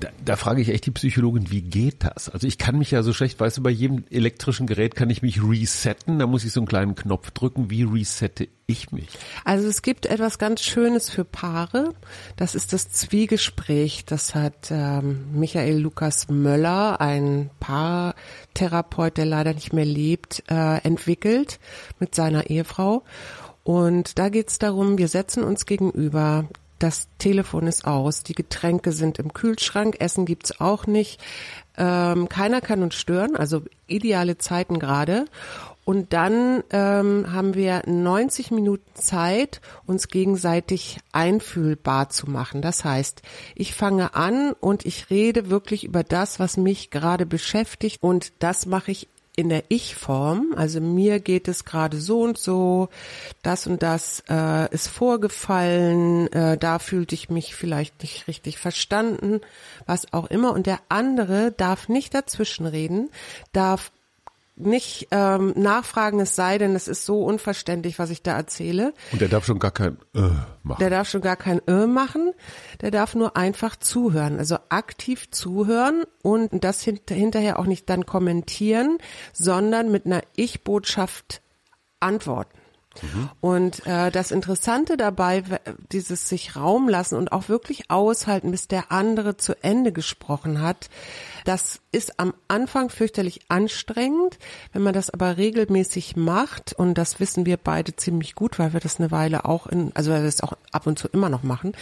da, 0.00 0.08
da 0.24 0.36
frage 0.36 0.60
ich 0.60 0.68
echt 0.70 0.86
die 0.86 0.90
Psychologin, 0.90 1.50
wie 1.50 1.62
geht 1.62 2.04
das? 2.04 2.28
Also 2.28 2.46
ich 2.46 2.58
kann 2.58 2.78
mich 2.78 2.90
ja 2.90 3.02
so 3.02 3.12
schlecht, 3.12 3.38
weißt 3.38 3.58
du, 3.58 3.62
bei 3.62 3.70
jedem 3.70 4.04
elektrischen 4.10 4.66
Gerät 4.66 4.96
kann 4.96 5.10
ich 5.10 5.22
mich 5.22 5.42
resetten, 5.42 6.18
da 6.18 6.26
muss 6.26 6.44
ich 6.44 6.52
so 6.52 6.60
einen 6.60 6.66
kleinen 6.66 6.94
Knopf 6.94 7.30
drücken. 7.30 7.70
Wie 7.70 7.84
resette 7.84 8.48
ich 8.66 8.92
mich? 8.92 9.08
Also 9.44 9.68
es 9.68 9.82
gibt 9.82 10.06
etwas 10.06 10.38
ganz 10.38 10.62
Schönes 10.62 11.10
für 11.10 11.24
Paare. 11.24 11.94
Das 12.36 12.54
ist 12.54 12.72
das 12.72 12.90
Zwiegespräch. 12.90 14.04
Das 14.04 14.34
hat 14.34 14.70
ähm, 14.70 15.26
Michael 15.32 15.78
Lukas 15.78 16.28
Möller, 16.28 17.00
ein 17.00 17.50
Paartherapeut, 17.60 19.16
der 19.16 19.26
leider 19.26 19.54
nicht 19.54 19.72
mehr 19.72 19.84
lebt, 19.84 20.42
äh, 20.50 20.78
entwickelt 20.78 21.60
mit 22.00 22.14
seiner 22.14 22.50
Ehefrau. 22.50 23.04
Und 23.64 24.18
da 24.18 24.28
geht 24.28 24.50
es 24.50 24.58
darum, 24.58 24.98
wir 24.98 25.08
setzen 25.08 25.42
uns 25.42 25.66
gegenüber, 25.66 26.44
das 26.78 27.08
Telefon 27.18 27.66
ist 27.66 27.86
aus, 27.86 28.22
die 28.22 28.34
Getränke 28.34 28.92
sind 28.92 29.18
im 29.18 29.32
Kühlschrank, 29.32 29.96
Essen 30.00 30.26
gibt's 30.26 30.60
auch 30.60 30.86
nicht. 30.86 31.20
Ähm, 31.78 32.28
keiner 32.28 32.60
kann 32.60 32.82
uns 32.82 32.94
stören, 32.94 33.36
also 33.36 33.62
ideale 33.86 34.38
Zeiten 34.38 34.78
gerade. 34.78 35.24
Und 35.84 36.14
dann 36.14 36.62
ähm, 36.70 37.32
haben 37.32 37.54
wir 37.54 37.82
90 37.86 38.50
Minuten 38.50 38.90
Zeit, 38.94 39.60
uns 39.86 40.08
gegenseitig 40.08 40.98
einfühlbar 41.12 42.08
zu 42.08 42.28
machen. 42.30 42.62
Das 42.62 42.84
heißt, 42.84 43.20
ich 43.54 43.74
fange 43.74 44.14
an 44.14 44.52
und 44.60 44.86
ich 44.86 45.10
rede 45.10 45.50
wirklich 45.50 45.84
über 45.84 46.02
das, 46.02 46.40
was 46.40 46.56
mich 46.56 46.90
gerade 46.90 47.26
beschäftigt. 47.26 48.02
Und 48.02 48.32
das 48.38 48.64
mache 48.64 48.92
ich 48.92 49.08
in 49.36 49.48
der 49.48 49.64
Ich-Form, 49.68 50.54
also 50.56 50.80
mir 50.80 51.18
geht 51.18 51.48
es 51.48 51.64
gerade 51.64 51.98
so 51.98 52.20
und 52.22 52.38
so, 52.38 52.88
das 53.42 53.66
und 53.66 53.82
das 53.82 54.22
äh, 54.28 54.72
ist 54.72 54.88
vorgefallen, 54.88 56.32
äh, 56.32 56.56
da 56.56 56.78
fühlte 56.78 57.16
ich 57.16 57.30
mich 57.30 57.56
vielleicht 57.56 58.02
nicht 58.02 58.28
richtig 58.28 58.58
verstanden, 58.58 59.40
was 59.86 60.12
auch 60.12 60.30
immer. 60.30 60.52
Und 60.52 60.66
der 60.66 60.80
andere 60.88 61.50
darf 61.50 61.88
nicht 61.88 62.14
dazwischenreden, 62.14 63.10
darf 63.52 63.90
nicht 64.56 65.08
ähm, 65.10 65.52
nachfragen, 65.56 66.20
es 66.20 66.36
sei 66.36 66.58
denn, 66.58 66.74
es 66.74 66.86
ist 66.86 67.04
so 67.04 67.24
unverständlich, 67.24 67.98
was 67.98 68.10
ich 68.10 68.22
da 68.22 68.36
erzähle. 68.36 68.94
Und 69.12 69.20
der 69.20 69.28
darf 69.28 69.44
schon 69.44 69.58
gar 69.58 69.72
kein 69.72 69.98
äh 70.14 70.20
machen. 70.62 70.78
Der 70.80 70.90
darf 70.90 71.08
schon 71.08 71.22
gar 71.22 71.36
kein 71.36 71.60
äh 71.66 71.86
machen, 71.86 72.32
der 72.80 72.90
darf 72.90 73.14
nur 73.14 73.36
einfach 73.36 73.76
zuhören, 73.76 74.38
also 74.38 74.58
aktiv 74.68 75.30
zuhören 75.30 76.04
und 76.22 76.64
das 76.64 76.82
hint 76.82 77.10
hinterher 77.10 77.58
auch 77.58 77.66
nicht 77.66 77.90
dann 77.90 78.06
kommentieren, 78.06 78.98
sondern 79.32 79.90
mit 79.90 80.06
einer 80.06 80.22
Ich-Botschaft 80.36 81.42
antworten. 82.00 82.58
Und 83.40 83.86
äh, 83.86 84.10
das 84.10 84.30
Interessante 84.30 84.96
dabei, 84.96 85.42
dieses 85.90 86.28
sich 86.28 86.56
Raum 86.56 86.88
lassen 86.88 87.16
und 87.16 87.32
auch 87.32 87.48
wirklich 87.48 87.90
aushalten, 87.90 88.50
bis 88.50 88.68
der 88.68 88.92
andere 88.92 89.36
zu 89.36 89.54
Ende 89.62 89.92
gesprochen 89.92 90.62
hat, 90.62 90.88
das 91.44 91.80
ist 91.92 92.18
am 92.18 92.34
Anfang 92.48 92.88
fürchterlich 92.88 93.40
anstrengend. 93.48 94.38
Wenn 94.72 94.82
man 94.82 94.94
das 94.94 95.10
aber 95.10 95.36
regelmäßig 95.36 96.16
macht, 96.16 96.72
und 96.72 96.94
das 96.98 97.20
wissen 97.20 97.46
wir 97.46 97.56
beide 97.56 97.94
ziemlich 97.96 98.34
gut, 98.34 98.58
weil 98.58 98.72
wir 98.72 98.80
das 98.80 98.98
eine 98.98 99.10
Weile 99.10 99.44
auch 99.44 99.66
in, 99.66 99.92
also 99.94 100.10
weil 100.10 100.20
wir 100.20 100.26
das 100.26 100.42
auch 100.42 100.54
ab 100.72 100.86
und 100.86 100.98
zu 100.98 101.08
immer 101.08 101.28
noch 101.28 101.42
machen, 101.42 101.72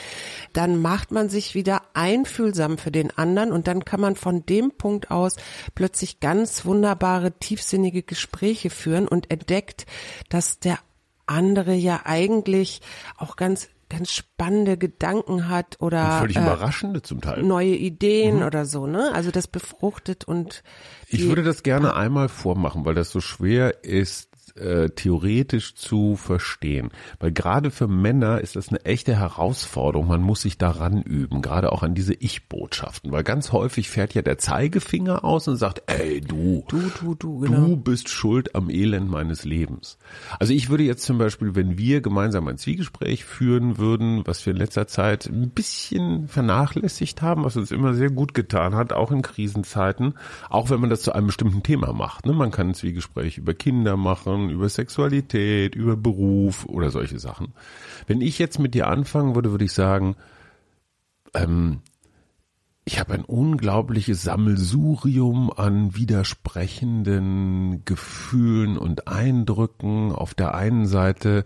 dann 0.53 0.81
macht 0.81 1.13
man 1.13 1.29
sich 1.29 1.55
wieder 1.55 1.83
einfühlsam 1.95 2.77
für 2.77 2.91
den 2.91 3.17
anderen 3.17 3.53
und 3.53 3.67
dann 3.69 3.85
kann 3.85 4.01
man 4.01 4.17
von 4.17 4.45
dem 4.45 4.73
Punkt 4.73 5.11
aus 5.11 5.37
plötzlich 5.75 6.21
ganz 6.21 6.65
wunderbare, 6.65 7.33
tiefsinnige 7.33 8.03
Gespräche 8.03 8.71
führen 8.71 9.09
und 9.09 9.31
entdeckt, 9.31 9.87
dass 10.29 10.59
der 10.59 10.79
andere 11.27 11.75
ja 11.75 12.03
eigentlich 12.05 12.81
auch 13.17 13.37
ganz 13.37 13.69
ganz 13.93 14.11
spannende 14.11 14.79
Gedanken 14.79 15.51
hat 15.51 15.77
oder 15.81 16.15
und 16.15 16.21
völlig 16.21 16.37
äh, 16.37 16.41
überraschende 16.41 17.03
zum 17.03 17.21
Teil 17.21 17.43
neue 17.43 17.75
Ideen 17.77 18.37
mhm. 18.37 18.43
oder 18.43 18.65
so, 18.65 18.87
ne? 18.87 19.13
Also 19.13 19.31
das 19.31 19.47
befruchtet 19.47 20.25
und 20.25 20.63
ich 21.09 21.27
würde 21.27 21.43
das 21.43 21.63
gerne 21.63 21.95
einmal 21.95 22.31
vormachen, 22.31 22.87
weil 22.87 22.95
das 22.95 23.11
so 23.11 23.21
schwer 23.21 23.85
ist 23.85 24.32
äh, 24.57 24.91
theoretisch 24.91 25.75
zu 25.75 26.17
verstehen. 26.17 26.91
Weil 27.19 27.33
gerade 27.33 27.71
für 27.71 27.89
Männer 27.89 28.41
ist 28.41 28.57
das 28.57 28.69
eine 28.69 28.85
echte 28.85 29.19
Herausforderung. 29.19 30.09
Man 30.09 30.23
muss 30.23 30.43
sich 30.43 30.59
daran 30.59 31.03
üben, 31.03 31.43
gerade 31.43 31.73
auch 31.73 31.83
an 31.83 31.95
diese 31.95 32.15
Ich-Botschaften. 32.15 33.13
Weil 33.13 33.25
ganz 33.25 33.53
häufig 33.53 33.89
fährt 33.89 34.15
ja 34.15 34.23
der 34.23 34.39
Zeigefinger 34.39 35.25
aus 35.25 35.49
und 35.49 35.57
sagt, 35.57 35.83
ey, 35.87 36.21
du, 36.21 36.65
du, 36.69 36.81
du, 37.01 37.15
du, 37.15 37.41
genau. 37.41 37.67
du 37.67 37.77
bist 37.77 38.09
schuld 38.09 38.55
am 38.55 38.71
Elend 38.71 39.11
meines 39.11 39.45
Lebens. 39.45 39.99
Also 40.39 40.53
ich 40.53 40.69
würde 40.69 40.85
jetzt 40.85 41.05
zum 41.05 41.19
Beispiel, 41.19 41.55
wenn 41.55 41.79
wir 41.79 42.01
gemeinsam 42.01 42.49
ein 42.49 42.59
Zwiegespräch 42.59 43.25
führen 43.25 43.79
würden, 43.79 44.23
was 44.27 44.45
wir 44.45 44.53
in 44.53 44.59
letzter 44.59 44.87
Zeit 44.87 45.27
ein 45.27 45.51
bisschen 45.51 46.29
vernachlässigt 46.29 47.23
haben, 47.23 47.45
was 47.45 47.57
uns 47.57 47.71
immer 47.71 47.95
sehr 47.95 48.11
gut 48.11 48.35
getan 48.35 48.75
hat, 48.75 48.93
auch 48.93 49.11
in 49.11 49.23
Krisenzeiten, 49.23 50.15
auch 50.49 50.71
wenn 50.71 50.81
man 50.81 50.91
das 50.91 51.03
zu 51.03 51.13
einem 51.13 51.27
bestimmten 51.27 51.63
Thema 51.63 51.93
macht. 51.93 52.27
Ne? 52.27 52.33
Man 52.33 52.51
kann 52.51 52.69
ein 52.69 52.75
Zwiegespräch 52.75 53.39
über 53.39 53.55
Kinder 53.55 53.97
machen, 53.97 54.42
Sachen, 54.43 54.51
über 54.51 54.69
Sexualität, 54.69 55.75
über 55.75 55.97
Beruf 55.97 56.67
oder 56.67 56.91
solche 56.91 57.19
Sachen. 57.19 57.55
Wenn 58.07 58.21
ich 58.21 58.39
jetzt 58.39 58.59
mit 58.59 58.75
dir 58.75 58.89
anfangen 58.89 59.35
würde, 59.35 59.51
würde 59.51 59.65
ich 59.65 59.73
sagen, 59.73 60.17
ähm, 61.35 61.81
ich 62.85 62.99
habe 62.99 63.15
ein 63.15 63.25
unglaubliches 63.25 64.23
Sammelsurium 64.23 65.53
an 65.53 65.95
widersprechenden 65.95 67.85
Gefühlen 67.85 68.77
und 68.77 69.07
Eindrücken. 69.07 70.11
Auf 70.11 70.35
der 70.35 70.55
einen 70.55 70.87
Seite 70.87 71.45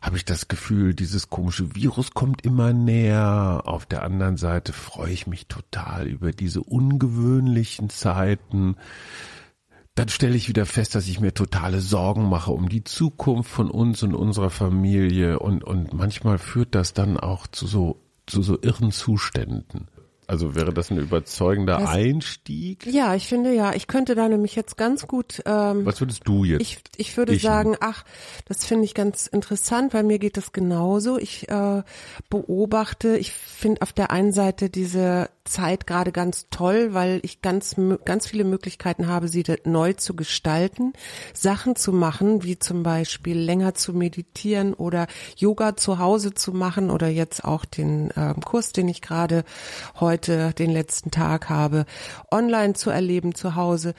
habe 0.00 0.16
ich 0.16 0.24
das 0.24 0.48
Gefühl, 0.48 0.94
dieses 0.94 1.28
komische 1.28 1.74
Virus 1.74 2.12
kommt 2.12 2.46
immer 2.46 2.72
näher. 2.72 3.64
Auf 3.66 3.84
der 3.84 4.02
anderen 4.02 4.38
Seite 4.38 4.72
freue 4.72 5.12
ich 5.12 5.26
mich 5.26 5.48
total 5.48 6.06
über 6.06 6.32
diese 6.32 6.62
ungewöhnlichen 6.62 7.90
Zeiten 7.90 8.76
dann 10.00 10.08
stelle 10.08 10.34
ich 10.34 10.48
wieder 10.48 10.64
fest, 10.64 10.94
dass 10.94 11.08
ich 11.08 11.20
mir 11.20 11.34
totale 11.34 11.82
Sorgen 11.82 12.30
mache 12.30 12.52
um 12.52 12.70
die 12.70 12.84
Zukunft 12.84 13.50
von 13.50 13.70
uns 13.70 14.02
und 14.02 14.14
unserer 14.14 14.48
Familie 14.48 15.38
und, 15.38 15.62
und 15.62 15.92
manchmal 15.92 16.38
führt 16.38 16.74
das 16.74 16.94
dann 16.94 17.18
auch 17.18 17.46
zu 17.46 17.66
so, 17.66 18.00
zu 18.26 18.40
so 18.42 18.58
irren 18.62 18.92
Zuständen. 18.92 19.88
Also 20.26 20.54
wäre 20.54 20.72
das 20.72 20.90
ein 20.90 20.96
überzeugender 20.96 21.78
das, 21.78 21.90
Einstieg? 21.90 22.86
Ja, 22.86 23.14
ich 23.14 23.26
finde 23.26 23.52
ja, 23.52 23.74
ich 23.74 23.88
könnte 23.88 24.14
da 24.14 24.26
nämlich 24.26 24.54
jetzt 24.54 24.78
ganz 24.78 25.06
gut. 25.06 25.42
Ähm, 25.44 25.84
Was 25.84 26.00
würdest 26.00 26.22
du 26.24 26.44
jetzt? 26.44 26.62
Ich, 26.62 26.78
ich 26.96 27.16
würde 27.18 27.34
ich 27.34 27.42
sagen, 27.42 27.76
ach, 27.80 28.04
das 28.46 28.64
finde 28.64 28.86
ich 28.86 28.94
ganz 28.94 29.26
interessant, 29.26 29.92
weil 29.92 30.04
mir 30.04 30.18
geht 30.18 30.38
das 30.38 30.52
genauso. 30.52 31.18
Ich 31.18 31.48
äh, 31.50 31.82
beobachte, 32.30 33.18
ich 33.18 33.32
finde 33.32 33.82
auf 33.82 33.92
der 33.92 34.12
einen 34.12 34.32
Seite 34.32 34.70
diese 34.70 35.28
Zeit 35.50 35.86
gerade 35.86 36.12
ganz 36.12 36.46
toll, 36.50 36.94
weil 36.94 37.20
ich 37.22 37.42
ganz, 37.42 37.76
ganz 38.04 38.26
viele 38.26 38.44
Möglichkeiten 38.44 39.08
habe, 39.08 39.28
sie 39.28 39.44
neu 39.64 39.92
zu 39.94 40.14
gestalten, 40.14 40.92
Sachen 41.34 41.76
zu 41.76 41.92
machen, 41.92 42.44
wie 42.44 42.58
zum 42.58 42.82
Beispiel 42.82 43.38
länger 43.38 43.74
zu 43.74 43.92
meditieren 43.92 44.74
oder 44.74 45.06
Yoga 45.36 45.76
zu 45.76 45.98
Hause 45.98 46.34
zu 46.34 46.52
machen 46.52 46.90
oder 46.90 47.08
jetzt 47.08 47.44
auch 47.44 47.64
den 47.64 48.10
äh, 48.12 48.34
Kurs, 48.44 48.72
den 48.72 48.88
ich 48.88 49.02
gerade 49.02 49.44
heute 49.98 50.52
den 50.54 50.70
letzten 50.70 51.10
Tag 51.10 51.48
habe, 51.48 51.84
online 52.30 52.74
zu 52.74 52.90
erleben 52.90 53.34
zu 53.34 53.56
Hause, 53.56 53.94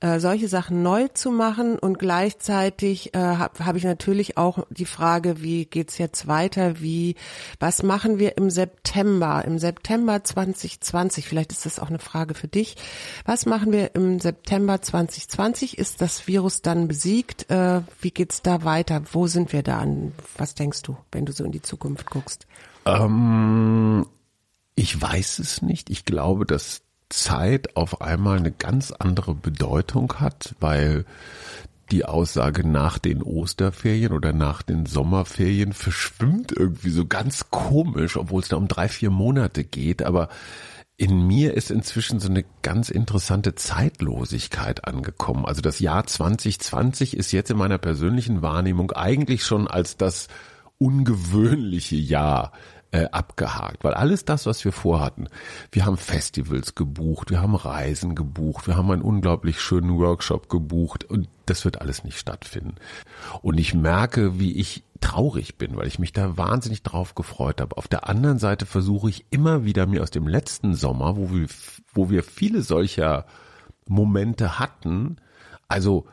äh, 0.00 0.18
solche 0.18 0.48
Sachen 0.48 0.82
neu 0.82 1.08
zu 1.08 1.30
machen 1.30 1.78
und 1.78 1.98
gleichzeitig 1.98 3.14
äh, 3.14 3.18
habe 3.18 3.64
hab 3.64 3.76
ich 3.76 3.84
natürlich 3.84 4.36
auch 4.36 4.66
die 4.70 4.84
Frage, 4.84 5.40
wie 5.40 5.66
geht's 5.66 5.98
jetzt 5.98 6.26
weiter, 6.26 6.80
wie, 6.80 7.14
was 7.60 7.82
machen 7.82 8.18
wir 8.18 8.36
im 8.36 8.50
September, 8.50 9.44
im 9.44 9.58
September 9.58 10.24
2020 10.24 10.80
2020? 10.96 11.28
Vielleicht 11.28 11.52
ist 11.52 11.66
das 11.66 11.78
auch 11.78 11.88
eine 11.88 11.98
Frage 11.98 12.34
für 12.34 12.48
dich. 12.48 12.76
Was 13.24 13.46
machen 13.46 13.72
wir 13.72 13.94
im 13.94 14.18
September 14.18 14.80
2020? 14.80 15.78
Ist 15.78 16.00
das 16.00 16.26
Virus 16.26 16.62
dann 16.62 16.88
besiegt? 16.88 17.50
Äh, 17.50 17.82
wie 18.00 18.10
geht's 18.10 18.42
da 18.42 18.64
weiter? 18.64 19.02
Wo 19.12 19.26
sind 19.26 19.52
wir 19.52 19.62
da? 19.62 19.86
Was 20.36 20.54
denkst 20.54 20.82
du, 20.82 20.96
wenn 21.12 21.26
du 21.26 21.32
so 21.32 21.44
in 21.44 21.52
die 21.52 21.62
Zukunft 21.62 22.10
guckst? 22.10 22.46
Ähm, 22.86 24.06
ich 24.74 25.00
weiß 25.00 25.38
es 25.38 25.62
nicht. 25.62 25.90
Ich 25.90 26.04
glaube, 26.04 26.46
dass 26.46 26.82
Zeit 27.08 27.76
auf 27.76 28.00
einmal 28.00 28.38
eine 28.38 28.52
ganz 28.52 28.90
andere 28.90 29.34
Bedeutung 29.34 30.14
hat, 30.14 30.54
weil 30.60 31.04
die 31.92 32.04
Aussage 32.04 32.66
nach 32.66 32.98
den 32.98 33.22
Osterferien 33.22 34.12
oder 34.12 34.32
nach 34.32 34.62
den 34.62 34.86
Sommerferien 34.86 35.72
verschwimmt 35.72 36.52
irgendwie 36.52 36.90
so 36.90 37.06
ganz 37.06 37.50
komisch, 37.50 38.16
obwohl 38.16 38.42
es 38.42 38.48
da 38.48 38.56
um 38.56 38.66
drei, 38.66 38.88
vier 38.88 39.10
Monate 39.10 39.62
geht. 39.62 40.02
Aber 40.02 40.28
in 40.98 41.26
mir 41.26 41.54
ist 41.54 41.70
inzwischen 41.70 42.20
so 42.20 42.28
eine 42.28 42.44
ganz 42.62 42.88
interessante 42.88 43.54
Zeitlosigkeit 43.54 44.86
angekommen. 44.86 45.44
Also 45.44 45.60
das 45.60 45.78
Jahr 45.78 46.06
2020 46.06 47.16
ist 47.16 47.32
jetzt 47.32 47.50
in 47.50 47.58
meiner 47.58 47.78
persönlichen 47.78 48.40
Wahrnehmung 48.40 48.92
eigentlich 48.92 49.44
schon 49.44 49.68
als 49.68 49.98
das 49.98 50.28
ungewöhnliche 50.78 51.96
Jahr 51.96 52.52
äh, 52.96 53.08
abgehakt, 53.12 53.84
weil 53.84 53.94
alles 53.94 54.24
das, 54.24 54.46
was 54.46 54.64
wir 54.64 54.72
vorhatten, 54.72 55.28
wir 55.70 55.84
haben 55.84 55.98
Festivals 55.98 56.74
gebucht, 56.74 57.30
wir 57.30 57.42
haben 57.42 57.54
Reisen 57.54 58.14
gebucht, 58.14 58.66
wir 58.66 58.76
haben 58.76 58.90
einen 58.90 59.02
unglaublich 59.02 59.60
schönen 59.60 59.98
Workshop 59.98 60.48
gebucht 60.48 61.04
und 61.04 61.28
das 61.44 61.64
wird 61.64 61.80
alles 61.80 62.04
nicht 62.04 62.18
stattfinden. 62.18 62.76
Und 63.42 63.58
ich 63.58 63.74
merke, 63.74 64.38
wie 64.40 64.56
ich 64.56 64.82
traurig 65.00 65.58
bin, 65.58 65.76
weil 65.76 65.86
ich 65.86 65.98
mich 65.98 66.12
da 66.12 66.38
wahnsinnig 66.38 66.82
drauf 66.82 67.14
gefreut 67.14 67.60
habe. 67.60 67.76
Auf 67.76 67.86
der 67.86 68.08
anderen 68.08 68.38
Seite 68.38 68.64
versuche 68.64 69.10
ich 69.10 69.26
immer 69.30 69.64
wieder 69.64 69.86
mir 69.86 70.02
aus 70.02 70.10
dem 70.10 70.26
letzten 70.26 70.74
Sommer, 70.74 71.16
wo 71.16 71.30
wir, 71.30 71.46
wo 71.92 72.08
wir 72.08 72.22
viele 72.22 72.62
solcher 72.62 73.26
Momente 73.86 74.58
hatten, 74.58 75.18
also 75.68 76.06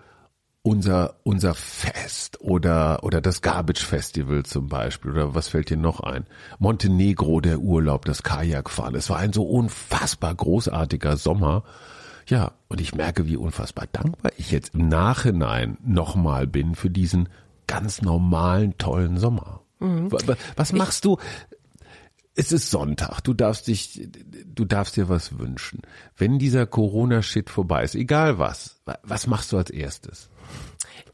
unser, 0.64 1.16
unser 1.24 1.54
Fest 1.54 2.40
oder, 2.42 3.04
oder 3.04 3.22
das 3.22 3.42
Garbage 3.42 3.84
Festival 3.86 4.44
zum 4.44 4.68
Beispiel 4.68 5.12
oder 5.12 5.36
was 5.36 5.50
fällt 5.50 5.70
dir 5.70 5.78
noch 5.78 6.00
ein? 6.00 6.26
Montenegro, 6.58 7.42
der 7.42 7.60
Urlaub, 7.60 8.06
das 8.06 8.24
Kajakfahren. 8.24 8.96
Es 8.96 9.10
war 9.10 9.18
ein 9.18 9.34
so 9.34 9.44
unfassbar 9.44 10.34
großartiger 10.34 11.18
Sommer. 11.18 11.64
Ja, 12.28 12.54
und 12.70 12.80
ich 12.80 12.96
merke, 12.96 13.28
wie 13.28 13.36
unfassbar 13.36 13.88
dankbar 13.92 14.32
ich 14.38 14.52
jetzt 14.52 14.74
im 14.74 14.88
Nachhinein 14.88 15.78
nochmal 15.84 16.48
bin 16.48 16.76
für 16.76 16.90
diesen 16.90 17.28
ganz 17.68 18.02
normalen, 18.02 18.78
tollen 18.78 19.18
Sommer. 19.18 19.62
Mhm. 19.80 20.12
Was 20.56 20.72
machst 20.72 21.04
du? 21.04 21.18
Es 22.36 22.54
ist 22.54 22.72
Sonntag. 22.72 23.22
Du 23.22 23.34
darfst 23.34 23.68
dich, 23.68 24.10
du 24.46 24.64
darfst 24.64 24.96
dir 24.96 25.10
was 25.10 25.38
wünschen. 25.38 25.82
Wenn 26.16 26.40
dieser 26.40 26.66
Corona-Shit 26.66 27.50
vorbei 27.50 27.84
ist, 27.84 27.96
egal 27.96 28.40
was, 28.40 28.82
was 29.04 29.28
machst 29.28 29.52
du 29.52 29.58
als 29.58 29.70
erstes? 29.70 30.30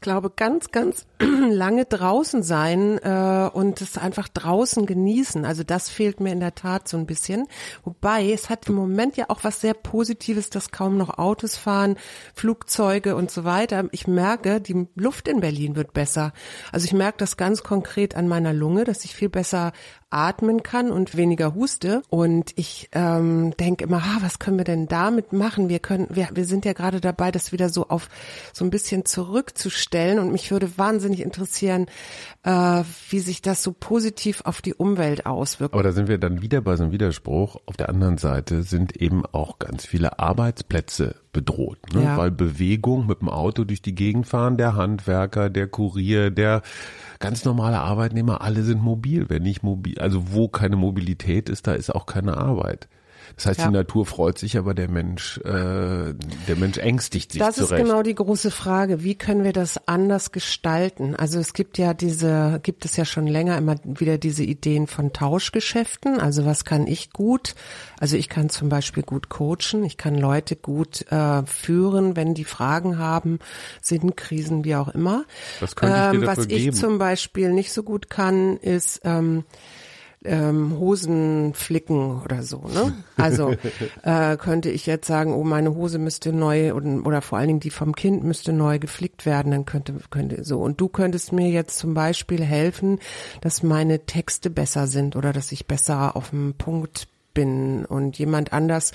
glaube, 0.00 0.30
ganz, 0.30 0.70
ganz 0.70 1.06
lange 1.50 1.84
draußen 1.84 2.42
sein 2.42 2.96
äh, 3.02 3.50
und 3.52 3.82
es 3.82 3.98
einfach 3.98 4.28
draußen 4.28 4.86
genießen. 4.86 5.44
Also 5.44 5.62
das 5.62 5.90
fehlt 5.90 6.20
mir 6.20 6.32
in 6.32 6.40
der 6.40 6.54
Tat 6.54 6.88
so 6.88 6.96
ein 6.96 7.04
bisschen. 7.04 7.46
Wobei 7.84 8.32
es 8.32 8.48
hat 8.48 8.66
im 8.68 8.76
Moment 8.76 9.18
ja 9.18 9.26
auch 9.28 9.44
was 9.44 9.60
sehr 9.60 9.74
Positives, 9.74 10.48
dass 10.48 10.70
kaum 10.70 10.96
noch 10.96 11.18
Autos 11.18 11.56
fahren, 11.56 11.96
Flugzeuge 12.34 13.14
und 13.14 13.30
so 13.30 13.44
weiter. 13.44 13.88
Ich 13.92 14.06
merke, 14.06 14.62
die 14.62 14.88
Luft 14.94 15.28
in 15.28 15.40
Berlin 15.40 15.76
wird 15.76 15.92
besser. 15.92 16.32
Also 16.72 16.86
ich 16.86 16.94
merke 16.94 17.18
das 17.18 17.36
ganz 17.36 17.62
konkret 17.62 18.16
an 18.16 18.26
meiner 18.26 18.54
Lunge, 18.54 18.84
dass 18.84 19.04
ich 19.04 19.14
viel 19.14 19.28
besser 19.28 19.72
atmen 20.10 20.62
kann 20.62 20.90
und 20.90 21.16
weniger 21.16 21.54
huste. 21.54 22.02
Und 22.08 22.52
ich 22.56 22.88
ähm, 22.92 23.56
denke 23.58 23.84
immer, 23.84 23.98
ah, 23.98 24.18
was 24.20 24.38
können 24.38 24.58
wir 24.58 24.64
denn 24.64 24.88
damit 24.88 25.32
machen? 25.32 25.68
Wir 25.68 25.78
können, 25.78 26.08
wir, 26.10 26.28
wir 26.32 26.44
sind 26.44 26.64
ja 26.64 26.72
gerade 26.72 27.00
dabei, 27.00 27.30
das 27.30 27.52
wieder 27.52 27.68
so 27.68 27.88
auf 27.88 28.08
so 28.52 28.64
ein 28.64 28.70
bisschen 28.70 29.06
zurückzustellen. 29.20 30.18
Und 30.18 30.32
mich 30.32 30.50
würde 30.50 30.78
wahnsinnig 30.78 31.20
interessieren, 31.20 31.86
äh, 32.42 32.82
wie 33.10 33.18
sich 33.18 33.42
das 33.42 33.62
so 33.62 33.74
positiv 33.78 34.40
auf 34.46 34.62
die 34.62 34.72
Umwelt 34.72 35.26
auswirkt. 35.26 35.74
Aber 35.74 35.82
da 35.82 35.92
sind 35.92 36.08
wir 36.08 36.16
dann 36.16 36.40
wieder 36.40 36.62
bei 36.62 36.76
so 36.76 36.84
einem 36.84 36.92
Widerspruch. 36.92 37.56
Auf 37.66 37.76
der 37.76 37.90
anderen 37.90 38.16
Seite 38.16 38.62
sind 38.62 38.96
eben 38.96 39.26
auch 39.26 39.58
ganz 39.58 39.84
viele 39.84 40.18
Arbeitsplätze 40.18 41.16
bedroht, 41.32 41.78
ne? 41.94 42.02
Ja. 42.04 42.16
weil 42.16 42.30
Bewegung 42.30 43.06
mit 43.06 43.20
dem 43.20 43.28
Auto 43.28 43.64
durch 43.64 43.82
die 43.82 43.94
Gegend 43.94 44.26
fahren, 44.26 44.56
der 44.56 44.74
Handwerker, 44.74 45.50
der 45.50 45.68
Kurier, 45.68 46.30
der 46.30 46.62
ganz 47.18 47.44
normale 47.44 47.78
Arbeitnehmer, 47.78 48.40
alle 48.40 48.62
sind 48.62 48.82
mobil. 48.82 49.26
Wenn 49.28 49.42
nicht 49.42 49.62
mobil, 49.62 49.98
also 49.98 50.32
wo 50.32 50.48
keine 50.48 50.76
Mobilität 50.76 51.50
ist, 51.50 51.66
da 51.66 51.74
ist 51.74 51.94
auch 51.94 52.06
keine 52.06 52.38
Arbeit. 52.38 52.88
Das 53.36 53.46
heißt, 53.46 53.60
ja. 53.60 53.66
die 53.68 53.72
Natur 53.72 54.06
freut 54.06 54.38
sich, 54.38 54.58
aber 54.58 54.74
der 54.74 54.88
Mensch, 54.88 55.38
äh, 55.38 55.44
der 55.44 56.56
Mensch 56.56 56.78
ängstigt 56.78 57.32
sich 57.32 57.40
Das 57.40 57.56
zurecht. 57.56 57.72
ist 57.72 57.78
genau 57.86 58.02
die 58.02 58.14
große 58.14 58.50
Frage. 58.50 59.02
Wie 59.02 59.14
können 59.14 59.44
wir 59.44 59.52
das 59.52 59.86
anders 59.88 60.32
gestalten? 60.32 61.14
Also 61.16 61.38
es 61.38 61.52
gibt 61.52 61.78
ja 61.78 61.94
diese, 61.94 62.60
gibt 62.62 62.84
es 62.84 62.96
ja 62.96 63.04
schon 63.04 63.26
länger 63.26 63.56
immer 63.58 63.76
wieder 63.84 64.18
diese 64.18 64.42
Ideen 64.44 64.86
von 64.86 65.12
Tauschgeschäften. 65.12 66.20
Also 66.20 66.44
was 66.44 66.64
kann 66.64 66.86
ich 66.86 67.12
gut? 67.12 67.54
Also 67.98 68.16
ich 68.16 68.28
kann 68.28 68.50
zum 68.50 68.68
Beispiel 68.68 69.02
gut 69.02 69.28
coachen. 69.28 69.84
Ich 69.84 69.96
kann 69.96 70.16
Leute 70.16 70.56
gut 70.56 71.10
äh, 71.10 71.42
führen, 71.44 72.16
wenn 72.16 72.34
die 72.34 72.44
Fragen 72.44 72.98
haben, 72.98 73.38
Sinnkrisen, 73.80 74.64
wie 74.64 74.76
auch 74.76 74.88
immer. 74.88 75.24
Das 75.60 75.76
könnte 75.76 75.96
ich 75.96 76.10
dir 76.10 76.16
ähm, 76.22 76.26
Was 76.26 76.38
ich 76.46 76.48
geben. 76.48 76.76
zum 76.76 76.98
Beispiel 76.98 77.52
nicht 77.52 77.72
so 77.72 77.82
gut 77.82 78.10
kann, 78.10 78.56
ist 78.58 79.00
ähm, 79.04 79.44
ähm, 80.24 80.78
Hosen 80.78 81.54
flicken 81.54 82.20
oder 82.22 82.42
so. 82.42 82.64
Ne? 82.72 82.94
Also 83.16 83.54
äh, 84.02 84.36
könnte 84.36 84.70
ich 84.70 84.86
jetzt 84.86 85.06
sagen, 85.06 85.34
oh, 85.34 85.44
meine 85.44 85.74
Hose 85.74 85.98
müsste 85.98 86.32
neu 86.32 86.74
oder, 86.74 87.06
oder 87.06 87.22
vor 87.22 87.38
allen 87.38 87.48
Dingen 87.48 87.60
die 87.60 87.70
vom 87.70 87.94
Kind 87.94 88.22
müsste 88.22 88.52
neu 88.52 88.78
geflickt 88.78 89.24
werden, 89.24 89.52
dann 89.52 89.64
könnte, 89.64 89.94
könnte 90.10 90.44
so. 90.44 90.60
Und 90.60 90.80
du 90.80 90.88
könntest 90.88 91.32
mir 91.32 91.48
jetzt 91.48 91.78
zum 91.78 91.94
Beispiel 91.94 92.44
helfen, 92.44 92.98
dass 93.40 93.62
meine 93.62 94.06
Texte 94.06 94.50
besser 94.50 94.86
sind 94.86 95.16
oder 95.16 95.32
dass 95.32 95.52
ich 95.52 95.66
besser 95.66 96.16
auf 96.16 96.30
dem 96.30 96.54
Punkt 96.54 97.08
bin 97.32 97.84
und 97.84 98.18
jemand 98.18 98.52
anders 98.52 98.92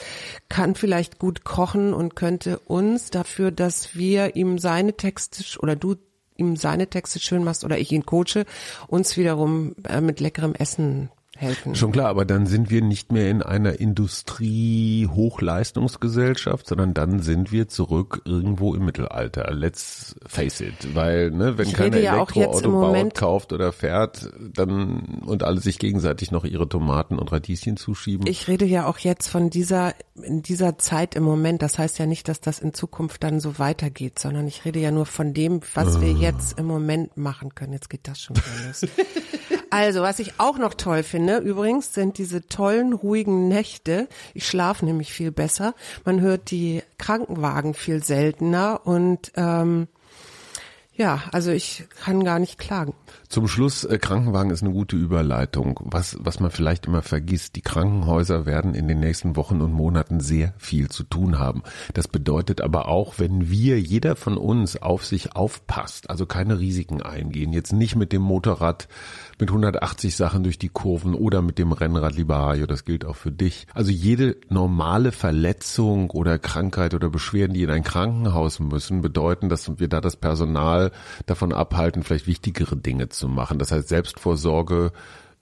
kann 0.50 0.76
vielleicht 0.76 1.20
gut 1.20 1.46
kochen 1.46 1.94
und 1.94 2.16
könnte 2.16 2.60
uns 2.60 3.10
dafür, 3.10 3.50
dass 3.50 3.96
wir 3.96 4.36
ihm 4.36 4.60
seine 4.60 4.94
Texte 4.94 5.44
oder 5.60 5.76
du 5.76 5.96
ihm 6.38 6.58
seine 6.58 6.88
Texte 6.88 7.20
schön 7.20 7.44
machst 7.44 7.64
oder 7.64 7.78
ich 7.78 7.92
ihn 7.92 8.06
coache, 8.06 8.46
uns 8.88 9.16
wiederum 9.18 9.76
äh, 9.88 10.02
mit 10.02 10.20
leckerem 10.20 10.54
Essen 10.54 11.10
helfen. 11.36 11.76
Schon 11.76 11.92
klar, 11.92 12.08
aber 12.10 12.26
dann 12.26 12.48
sind 12.48 12.70
wir 12.70 12.82
nicht 12.82 13.12
mehr 13.12 13.30
in 13.30 13.42
einer 13.42 13.78
Industrie-Hochleistungsgesellschaft, 13.80 16.68
sondern 16.68 16.94
dann 16.94 17.22
sind 17.22 17.52
wir 17.52 17.68
zurück 17.68 18.22
irgendwo 18.26 18.76
im 18.76 18.86
Mittelalter. 18.86 19.52
Let's 19.54 20.16
face 20.26 20.62
it, 20.62 20.96
weil 20.96 21.32
ne, 21.32 21.58
wenn 21.58 21.74
keiner 21.74 22.00
ja 22.00 22.14
Elektroauto 22.16 22.72
baut, 22.72 23.16
kauft 23.16 23.52
oder 23.54 23.72
fährt, 23.72 24.30
dann 24.40 25.22
und 25.26 25.44
alle 25.44 25.60
sich 25.60 25.80
gegenseitig 25.80 26.30
noch 26.32 26.46
ihre 26.46 26.70
Tomaten 26.70 27.20
und 27.20 27.32
Radieschen 27.32 27.78
zuschieben. 27.78 28.28
Ich 28.28 28.48
rede 28.48 28.66
ja 28.66 28.88
auch 28.88 29.00
jetzt 29.00 29.28
von 29.28 29.50
dieser 29.50 29.94
in 30.22 30.42
dieser 30.42 30.78
Zeit 30.78 31.16
im 31.16 31.24
Moment. 31.24 31.62
Das 31.62 31.78
heißt 31.78 32.00
ja 32.00 32.06
nicht, 32.06 32.28
dass 32.28 32.42
das 32.42 32.60
in 32.60 32.74
Zukunft 32.74 33.24
dann 33.24 33.40
so 33.40 33.60
weitergeht, 33.60 34.20
sondern 34.20 34.48
ich 34.48 34.66
rede 34.66 34.80
ja 34.80 34.92
nur 34.92 35.06
von 35.06 35.34
dem, 35.34 35.62
was 35.74 36.02
wir 36.02 36.16
ah. 36.16 36.20
jetzt 36.20 36.58
im 36.58 36.66
Moment 36.66 37.18
machen 37.18 37.56
können. 37.56 37.74
Jetzt 37.74 37.90
geht 37.90 38.08
das 38.08 38.22
schon 38.22 38.38
wieder 38.38 38.68
los. 38.68 38.82
Also, 39.76 40.04
was 40.04 40.20
ich 40.20 40.40
auch 40.40 40.58
noch 40.58 40.74
toll 40.74 41.04
finde, 41.04 41.40
übrigens, 41.40 41.94
sind 41.94 42.18
diese 42.18 42.48
tollen, 42.48 42.94
ruhigen 42.94 43.50
Nächte. 43.50 44.08
Ich 44.34 44.48
schlafe 44.48 44.86
nämlich 44.86 45.12
viel 45.12 45.32
besser. 45.32 45.76
Man 46.06 46.22
hört 46.22 46.50
die 46.50 46.82
Krankenwagen 46.98 47.74
viel 47.74 48.02
seltener 48.02 48.80
und 48.86 49.34
ähm, 49.36 49.90
ja, 50.94 51.24
also 51.34 51.52
ich 51.52 51.84
kann 52.02 52.24
gar 52.24 52.40
nicht 52.40 52.58
klagen. 52.58 52.94
Zum 53.28 53.48
Schluss, 53.48 53.84
äh, 53.84 53.98
Krankenwagen 53.98 54.52
ist 54.52 54.64
eine 54.64 54.72
gute 54.72 54.96
Überleitung. 54.96 55.80
Was, 55.84 56.18
was 56.20 56.40
man 56.40 56.52
vielleicht 56.52 56.86
immer 56.86 57.02
vergisst, 57.02 57.56
die 57.56 57.62
Krankenhäuser 57.62 58.46
werden 58.46 58.76
in 58.76 58.88
den 58.88 59.00
nächsten 59.00 59.36
Wochen 59.36 59.62
und 59.62 59.74
Monaten 59.74 60.20
sehr 60.20 60.54
viel 60.58 60.90
zu 60.90 61.04
tun 61.04 61.40
haben. 61.40 61.64
Das 61.94 62.08
bedeutet 62.08 62.62
aber 62.62 62.88
auch, 62.88 63.16
wenn 63.18 63.50
wir, 63.50 63.80
jeder 63.80 64.16
von 64.16 64.38
uns 64.38 64.82
auf 64.82 65.06
sich 65.06 65.36
aufpasst, 65.36 66.10
also 66.10 66.26
keine 66.26 66.60
Risiken 66.60 67.02
eingehen, 67.02 67.52
jetzt 67.54 67.74
nicht 67.74 67.96
mit 67.96 68.12
dem 68.12 68.22
Motorrad 68.22 68.88
mit 69.40 69.50
180 69.50 70.16
Sachen 70.16 70.44
durch 70.44 70.58
die 70.58 70.70
Kurven 70.70 71.14
oder 71.14 71.42
mit 71.42 71.58
dem 71.58 71.72
Rennrad, 71.72 72.16
lieber 72.16 72.38
Hajo, 72.38 72.66
das 72.66 72.86
gilt 72.86 73.06
auch 73.06 73.16
für 73.16 73.32
dich. 73.32 73.68
Also 73.74 73.92
jede 73.92 74.38
normale 74.50 75.12
Verletzung 75.12 76.10
oder 76.12 76.40
Krankheit 76.40 76.94
oder 76.94 77.10
Beschwerden, 77.10 77.54
die 77.54 77.64
in 77.64 77.70
ein 77.70 77.84
Krankenhaus 77.84 78.60
müssen, 78.60 79.02
bedeuten, 79.02 79.50
dass 79.50 79.80
wir 79.80 79.88
da 79.88 80.00
das 80.00 80.16
Personal 80.16 80.92
davon 81.26 81.52
abhalten, 81.52 82.04
vielleicht 82.04 82.28
wichtigere 82.28 82.78
Dinge 82.78 83.05
zu 83.10 83.28
machen. 83.28 83.60
Das 83.60 83.72
heißt, 83.72 83.88
Selbstvorsorge 83.88 84.92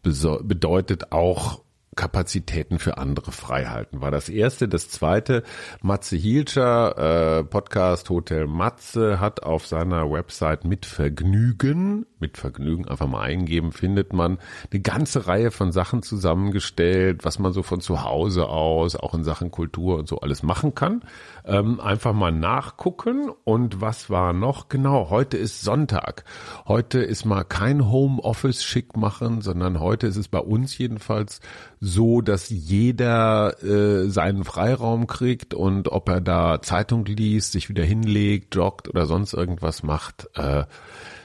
bedeutet 0.02 1.12
auch 1.12 1.64
Kapazitäten 1.96 2.80
für 2.80 2.98
andere 2.98 3.32
freihalten, 3.32 4.02
war 4.02 4.12
das 4.12 4.30
erste. 4.30 4.68
Das 4.68 4.90
zweite, 4.90 5.44
Matze 5.82 6.16
Hielscher, 6.16 7.40
äh, 7.40 7.44
Podcast 7.44 8.10
Hotel 8.10 8.48
Matze, 8.48 9.20
hat 9.20 9.44
auf 9.44 9.68
seiner 9.68 10.10
Website 10.12 10.66
mit 10.66 10.86
Vergnügen, 10.86 12.06
mit 12.24 12.38
Vergnügen 12.38 12.88
einfach 12.88 13.08
mal 13.08 13.22
eingeben, 13.22 13.74
findet 13.74 14.14
man 14.14 14.40
eine 14.72 14.80
ganze 14.80 15.28
Reihe 15.28 15.52
von 15.52 15.74
Sachen 15.74 16.04
zusammengestellt, 16.04 17.26
was 17.26 17.38
man 17.38 17.52
so 17.52 17.64
von 17.64 17.82
zu 17.82 18.04
Hause 18.04 18.48
aus, 18.48 18.96
auch 18.96 19.14
in 19.14 19.26
Sachen 19.26 19.52
Kultur 19.52 19.98
und 19.98 20.08
so 20.08 20.22
alles 20.22 20.42
machen 20.42 20.74
kann. 20.74 21.02
Ähm, 21.44 21.82
einfach 21.82 22.14
mal 22.14 22.32
nachgucken. 22.32 23.30
Und 23.44 23.82
was 23.82 24.10
war 24.10 24.32
noch? 24.32 24.70
Genau, 24.70 25.10
heute 25.10 25.36
ist 25.36 25.62
Sonntag. 25.62 26.24
Heute 26.66 27.00
ist 27.00 27.26
mal 27.26 27.44
kein 27.44 27.92
Homeoffice 27.92 28.64
schick 28.64 28.96
machen, 28.96 29.42
sondern 29.42 29.82
heute 29.82 30.08
ist 30.08 30.16
es 30.16 30.30
bei 30.30 30.40
uns 30.40 30.78
jedenfalls 30.78 31.42
so, 31.82 32.22
dass 32.22 32.50
jeder 32.50 33.62
äh, 33.62 34.08
seinen 34.10 34.46
Freiraum 34.46 35.08
kriegt 35.08 35.54
und 35.54 35.90
ob 35.90 36.08
er 36.08 36.22
da 36.22 36.62
Zeitung 36.62 37.04
liest, 37.04 37.52
sich 37.52 37.68
wieder 37.68 37.84
hinlegt, 37.84 38.56
joggt 38.56 38.88
oder 38.88 39.06
sonst 39.06 39.34
irgendwas 39.34 39.84
macht, 39.84 40.30
äh, 40.36 40.64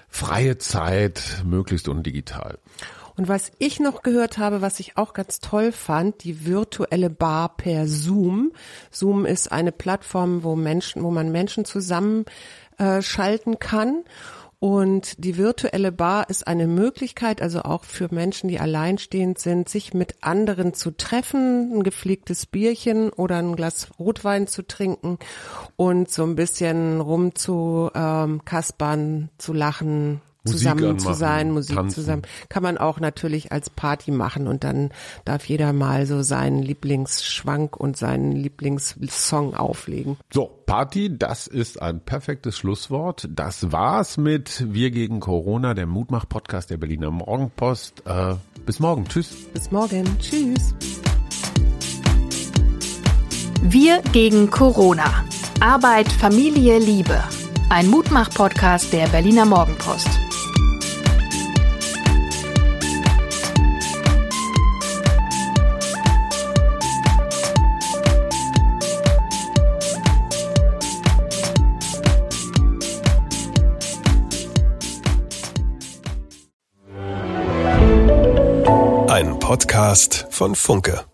freie 0.08 0.58
Zeit, 0.58 1.42
möglichst 1.44 1.88
undigital. 1.88 2.58
Und 3.16 3.26
was 3.26 3.50
ich 3.58 3.80
noch 3.80 4.02
gehört 4.02 4.38
habe, 4.38 4.62
was 4.62 4.78
ich 4.78 4.96
auch 4.96 5.12
ganz 5.12 5.40
toll 5.40 5.72
fand, 5.72 6.22
die 6.22 6.46
virtuelle 6.46 7.10
Bar 7.10 7.56
per 7.56 7.88
Zoom. 7.88 8.52
Zoom 8.92 9.26
ist 9.26 9.50
eine 9.50 9.72
Plattform, 9.72 10.44
wo 10.44 10.54
Menschen, 10.54 11.02
wo 11.02 11.10
man 11.10 11.32
Menschen 11.32 11.64
zusammenschalten 11.64 13.54
äh, 13.54 13.58
kann. 13.58 14.04
Und 14.60 15.24
die 15.24 15.36
virtuelle 15.36 15.92
Bar 15.92 16.30
ist 16.30 16.48
eine 16.48 16.66
Möglichkeit, 16.66 17.40
also 17.40 17.62
auch 17.62 17.84
für 17.84 18.12
Menschen, 18.12 18.48
die 18.48 18.58
alleinstehend 18.58 19.38
sind, 19.38 19.68
sich 19.68 19.94
mit 19.94 20.16
anderen 20.20 20.74
zu 20.74 20.90
treffen, 20.90 21.72
ein 21.72 21.82
gepflegtes 21.84 22.46
Bierchen 22.46 23.10
oder 23.10 23.36
ein 23.36 23.54
Glas 23.54 23.88
Rotwein 24.00 24.48
zu 24.48 24.66
trinken 24.66 25.18
und 25.76 26.10
so 26.10 26.24
ein 26.24 26.34
bisschen 26.34 27.00
rum 27.00 27.36
zu 27.36 27.90
ähm, 27.94 28.44
kaspern, 28.44 29.30
zu 29.38 29.52
lachen, 29.52 30.22
zusammen 30.52 30.84
anmachen, 30.84 30.98
zu 30.98 31.14
sein, 31.14 31.50
Musik 31.50 31.76
tanzen. 31.76 31.94
zusammen. 31.94 32.22
Kann 32.48 32.62
man 32.62 32.78
auch 32.78 33.00
natürlich 33.00 33.52
als 33.52 33.70
Party 33.70 34.10
machen 34.10 34.46
und 34.46 34.64
dann 34.64 34.90
darf 35.24 35.44
jeder 35.46 35.72
mal 35.72 36.06
so 36.06 36.22
seinen 36.22 36.62
Lieblingsschwank 36.62 37.76
und 37.76 37.96
seinen 37.96 38.32
Lieblingssong 38.32 39.54
auflegen. 39.54 40.16
So, 40.32 40.50
Party, 40.66 41.16
das 41.16 41.46
ist 41.46 41.80
ein 41.80 42.00
perfektes 42.00 42.58
Schlusswort. 42.58 43.28
Das 43.30 43.72
war's 43.72 44.16
mit 44.16 44.64
Wir 44.72 44.90
gegen 44.90 45.20
Corona, 45.20 45.74
der 45.74 45.86
Mutmach-Podcast 45.86 46.70
der 46.70 46.76
Berliner 46.76 47.10
Morgenpost. 47.10 48.02
Äh, 48.06 48.34
bis 48.66 48.80
morgen. 48.80 49.06
Tschüss. 49.06 49.30
Bis 49.54 49.70
morgen. 49.70 50.04
Tschüss. 50.18 50.74
Wir 53.62 54.02
gegen 54.12 54.50
Corona. 54.50 55.24
Arbeit, 55.60 56.08
Familie, 56.12 56.78
Liebe. 56.78 57.22
Ein 57.70 57.88
Mutmach-Podcast 57.88 58.92
der 58.92 59.08
Berliner 59.08 59.44
Morgenpost. 59.44 60.27
Podcast 79.78 80.26
von 80.30 80.56
Funke. 80.56 81.04